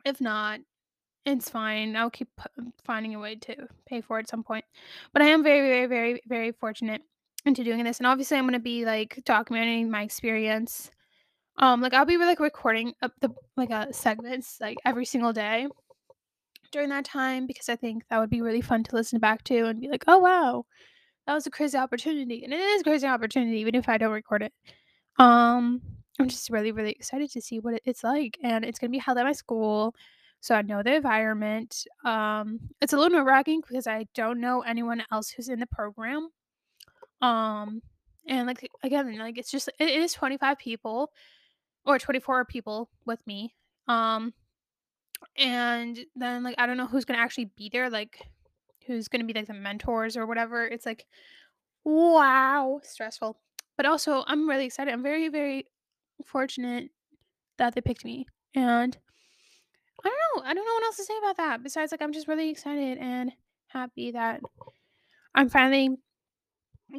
If 0.04 0.20
not, 0.20 0.60
it's 1.26 1.50
fine. 1.50 1.96
I'll 1.96 2.10
keep 2.10 2.28
finding 2.84 3.16
a 3.16 3.20
way 3.20 3.36
to 3.36 3.68
pay 3.86 4.02
for 4.02 4.18
it 4.18 4.24
at 4.24 4.30
some 4.30 4.44
point. 4.44 4.66
But 5.14 5.22
I 5.22 5.28
am 5.28 5.44
very, 5.44 5.70
very, 5.70 5.86
very, 5.86 6.22
very 6.28 6.52
fortunate 6.52 7.02
into 7.46 7.64
doing 7.64 7.84
this. 7.84 8.00
And 8.00 8.08
obviously, 8.08 8.38
I'm 8.38 8.46
gonna 8.46 8.60
be 8.60 8.86
like 8.86 9.22
documenting 9.26 9.90
my 9.90 10.04
experience. 10.04 10.92
Um, 11.58 11.82
like 11.82 11.94
I'll 11.94 12.06
be 12.06 12.18
like 12.18 12.40
recording 12.40 12.94
up 13.02 13.14
the 13.22 13.30
like 13.58 13.72
uh 13.72 13.92
segments 13.92 14.58
like 14.62 14.78
every 14.86 15.06
single 15.06 15.34
day 15.34 15.68
during 16.72 16.90
that 16.90 17.06
time 17.06 17.46
because 17.48 17.70
I 17.70 17.76
think 17.76 18.04
that 18.10 18.20
would 18.20 18.30
be 18.30 18.42
really 18.42 18.62
fun 18.62 18.84
to 18.86 18.96
listen 18.96 19.20
back 19.20 19.44
to 19.46 19.68
and 19.68 19.82
be 19.82 19.90
like, 19.90 20.06
oh 20.08 20.20
wow, 20.20 20.66
that 21.28 21.34
was 21.34 21.48
a 21.48 21.52
crazy 21.52 21.78
opportunity, 21.78 22.44
and 22.44 22.54
it 22.54 22.60
is 22.60 22.82
a 22.82 22.84
crazy 22.86 23.08
opportunity 23.08 23.60
even 23.60 23.76
if 23.76 23.90
I 23.90 23.98
don't 23.98 24.14
record 24.14 24.44
it. 24.44 24.54
Um, 25.20 25.82
I'm 26.20 26.30
just 26.30 26.50
really, 26.50 26.72
really 26.72 26.92
excited 26.92 27.32
to 27.32 27.42
see 27.42 27.60
what 27.60 27.82
it's 27.86 28.04
like, 28.04 28.38
and 28.44 28.66
it's 28.66 28.80
gonna 28.80 28.92
be 28.92 28.98
held 29.00 29.18
at 29.18 29.26
my 29.26 29.34
school, 29.34 29.96
so 30.42 30.56
I 30.56 30.62
know 30.64 30.84
the 30.84 30.96
environment. 30.96 31.86
Um, 32.06 32.60
it's 32.82 32.94
a 32.94 32.98
little 32.98 33.18
nerve 33.18 33.28
wracking 33.28 33.62
because 33.68 33.88
I 33.88 34.08
don't 34.16 34.40
know 34.42 34.62
anyone 34.62 35.04
else 35.12 35.30
who's 35.30 35.50
in 35.50 35.60
the 35.60 35.68
program. 35.68 36.30
Um, 37.22 37.82
and 38.28 38.48
like 38.48 38.70
again, 38.84 39.18
like 39.18 39.38
it's 39.38 39.52
just 39.52 39.70
it 39.80 39.90
is 39.90 40.14
25 40.14 40.58
people 40.58 41.12
or 41.86 42.00
24 42.00 42.46
people 42.46 42.90
with 43.06 43.26
me. 43.26 43.56
Um, 43.88 44.34
and 45.38 46.00
then 46.16 46.44
like 46.44 46.56
I 46.58 46.66
don't 46.66 46.78
know 46.78 46.88
who's 46.88 47.06
gonna 47.06 47.20
actually 47.20 47.52
be 47.56 47.70
there, 47.72 47.90
like 47.90 48.22
who's 48.88 49.08
gonna 49.08 49.24
be 49.24 49.34
like 49.34 49.48
the 49.48 49.54
mentors 49.54 50.18
or 50.18 50.26
whatever. 50.26 50.66
It's 50.66 50.86
like 50.86 51.06
Wow, 51.84 52.80
stressful. 52.84 53.38
But 53.78 53.86
also, 53.86 54.24
I'm 54.28 54.48
really 54.48 54.66
excited. 54.66 54.94
I'm 54.94 55.04
very, 55.04 55.30
very 55.30 55.66
fortunate 56.26 56.90
that 57.58 57.74
they 57.74 57.82
picked 57.82 58.06
me. 58.06 58.28
And 58.54 58.98
I 60.04 60.10
don't 60.10 60.14
know. 60.44 60.50
I 60.50 60.54
don't 60.54 60.66
know 60.66 60.74
what 60.74 60.84
else 60.84 60.98
to 60.98 61.04
say 61.04 61.18
about 61.18 61.38
that. 61.38 61.64
Besides, 61.64 61.92
like, 61.92 62.02
I'm 62.02 62.14
just 62.14 62.28
really 62.28 62.50
excited 62.50 62.98
and 63.00 63.32
happy 63.68 64.12
that 64.12 64.42
I'm 65.34 65.50
finally 65.50 65.98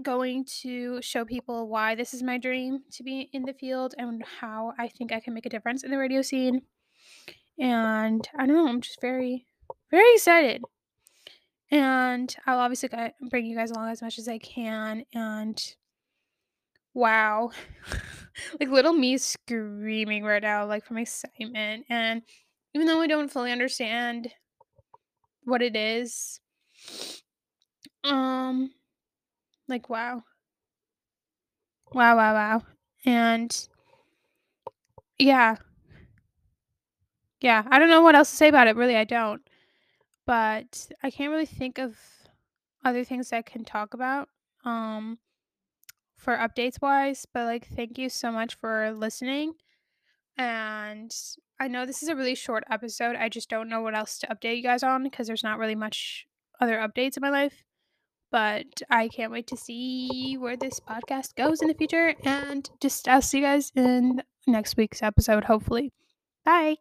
going 0.03 0.45
to 0.63 1.03
show 1.03 1.25
people 1.25 1.69
why 1.69 1.95
this 1.95 2.15
is 2.15 2.23
my 2.23 2.39
dream 2.39 2.81
to 2.93 3.03
be 3.03 3.29
in 3.33 3.43
the 3.43 3.53
field 3.53 3.95
and 3.99 4.25
how 4.41 4.73
I 4.79 4.89
think 4.89 5.13
I 5.13 5.21
can 5.21 5.35
make 5.35 5.47
a 5.47 5.51
difference 5.51 5.85
in 5.85 5.91
the 5.91 5.99
radio 5.99 6.23
scene. 6.23 6.63
And 7.59 8.27
I 8.39 8.47
don't 8.47 8.57
know, 8.57 8.69
I'm 8.69 8.81
just 8.81 9.01
very, 9.01 9.47
very 9.91 10.15
excited. 10.15 10.63
And 11.71 12.35
I'll 12.47 12.59
obviously 12.59 12.91
bring 13.31 13.47
you 13.47 13.57
guys 13.57 13.71
along 13.71 13.91
as 13.91 14.03
much 14.03 14.19
as 14.19 14.29
I 14.29 14.39
can. 14.39 15.05
And 15.15 15.75
wow, 16.95 17.51
like 18.61 18.69
little 18.69 18.93
me 18.93 19.19
screaming 19.19 20.25
right 20.25 20.43
now, 20.43 20.67
like 20.67 20.85
from 20.85 20.99
excitement. 20.99 21.87
And 21.89 22.23
even 22.75 22.87
though 22.87 23.01
I 23.01 23.07
don't 23.07 23.31
fully 23.31 23.53
understand 23.53 24.29
what 25.45 25.63
it 25.63 25.77
is, 25.77 26.41
um, 28.05 28.71
like 29.73 29.89
wow, 29.89 30.23
wow, 31.93 32.17
wow, 32.17 32.35
wow, 32.35 32.63
and 33.05 33.69
yeah, 35.19 35.57
yeah, 37.41 37.65
I 37.69 37.79
don't 37.79 37.91
know 37.91 38.03
what 38.03 38.15
else 38.15 38.31
to 38.31 38.37
say 38.37 38.49
about 38.49 38.69
it. 38.69 38.77
Really, 38.77 38.97
I 38.97 39.05
don't. 39.05 39.43
But 40.27 40.89
I 41.03 41.11
can't 41.11 41.33
really 41.33 41.47
think 41.47 41.79
of 41.79 41.97
other 42.85 43.03
things 43.05 43.33
I 43.33 43.43
can 43.43 43.65
talk 43.65 43.95
about. 43.95 44.29
Um, 44.65 45.19
for 46.17 46.37
updates 46.37 46.81
wise, 46.81 47.27
but 47.35 47.45
like 47.47 47.67
thank 47.67 47.99
you 47.99 48.09
so 48.09 48.31
much 48.31 48.55
for 48.55 48.93
listening. 48.93 49.55
And 50.39 51.13
I 51.59 51.69
know 51.69 51.85
this 51.85 52.03
is 52.03 52.09
a 52.09 52.17
really 52.17 52.37
short 52.37 52.65
episode. 52.71 53.17
I 53.17 53.29
just 53.29 53.51
don't 53.51 53.69
know 53.69 53.81
what 53.81 53.97
else 53.97 54.19
to 54.21 54.29
update 54.29 54.57
you 54.57 54.63
guys 54.63 54.85
on 54.85 55.03
because 55.03 55.27
there's 55.27 55.43
not 55.43 55.59
really 55.59 55.75
much 55.75 56.27
other 56.61 56.77
updates 56.77 57.17
in 57.17 57.23
my 57.23 57.31
life. 57.31 57.65
But 58.33 58.83
I 58.91 59.09
can't 59.09 59.31
wait 59.31 59.47
to 59.49 59.57
see 59.57 60.37
where 60.39 60.57
this 60.57 60.81
podcast 60.81 61.37
goes 61.37 61.63
in 61.63 61.69
the 61.69 61.75
future. 61.75 62.15
And 62.25 62.69
just 62.81 63.07
I'll 63.07 63.23
see 63.23 63.39
you 63.39 63.45
guys 63.45 63.71
in 63.77 64.23
next 64.47 64.77
week's 64.77 65.03
episode, 65.03 65.45
hopefully. 65.45 65.93
Bye. 66.45 66.77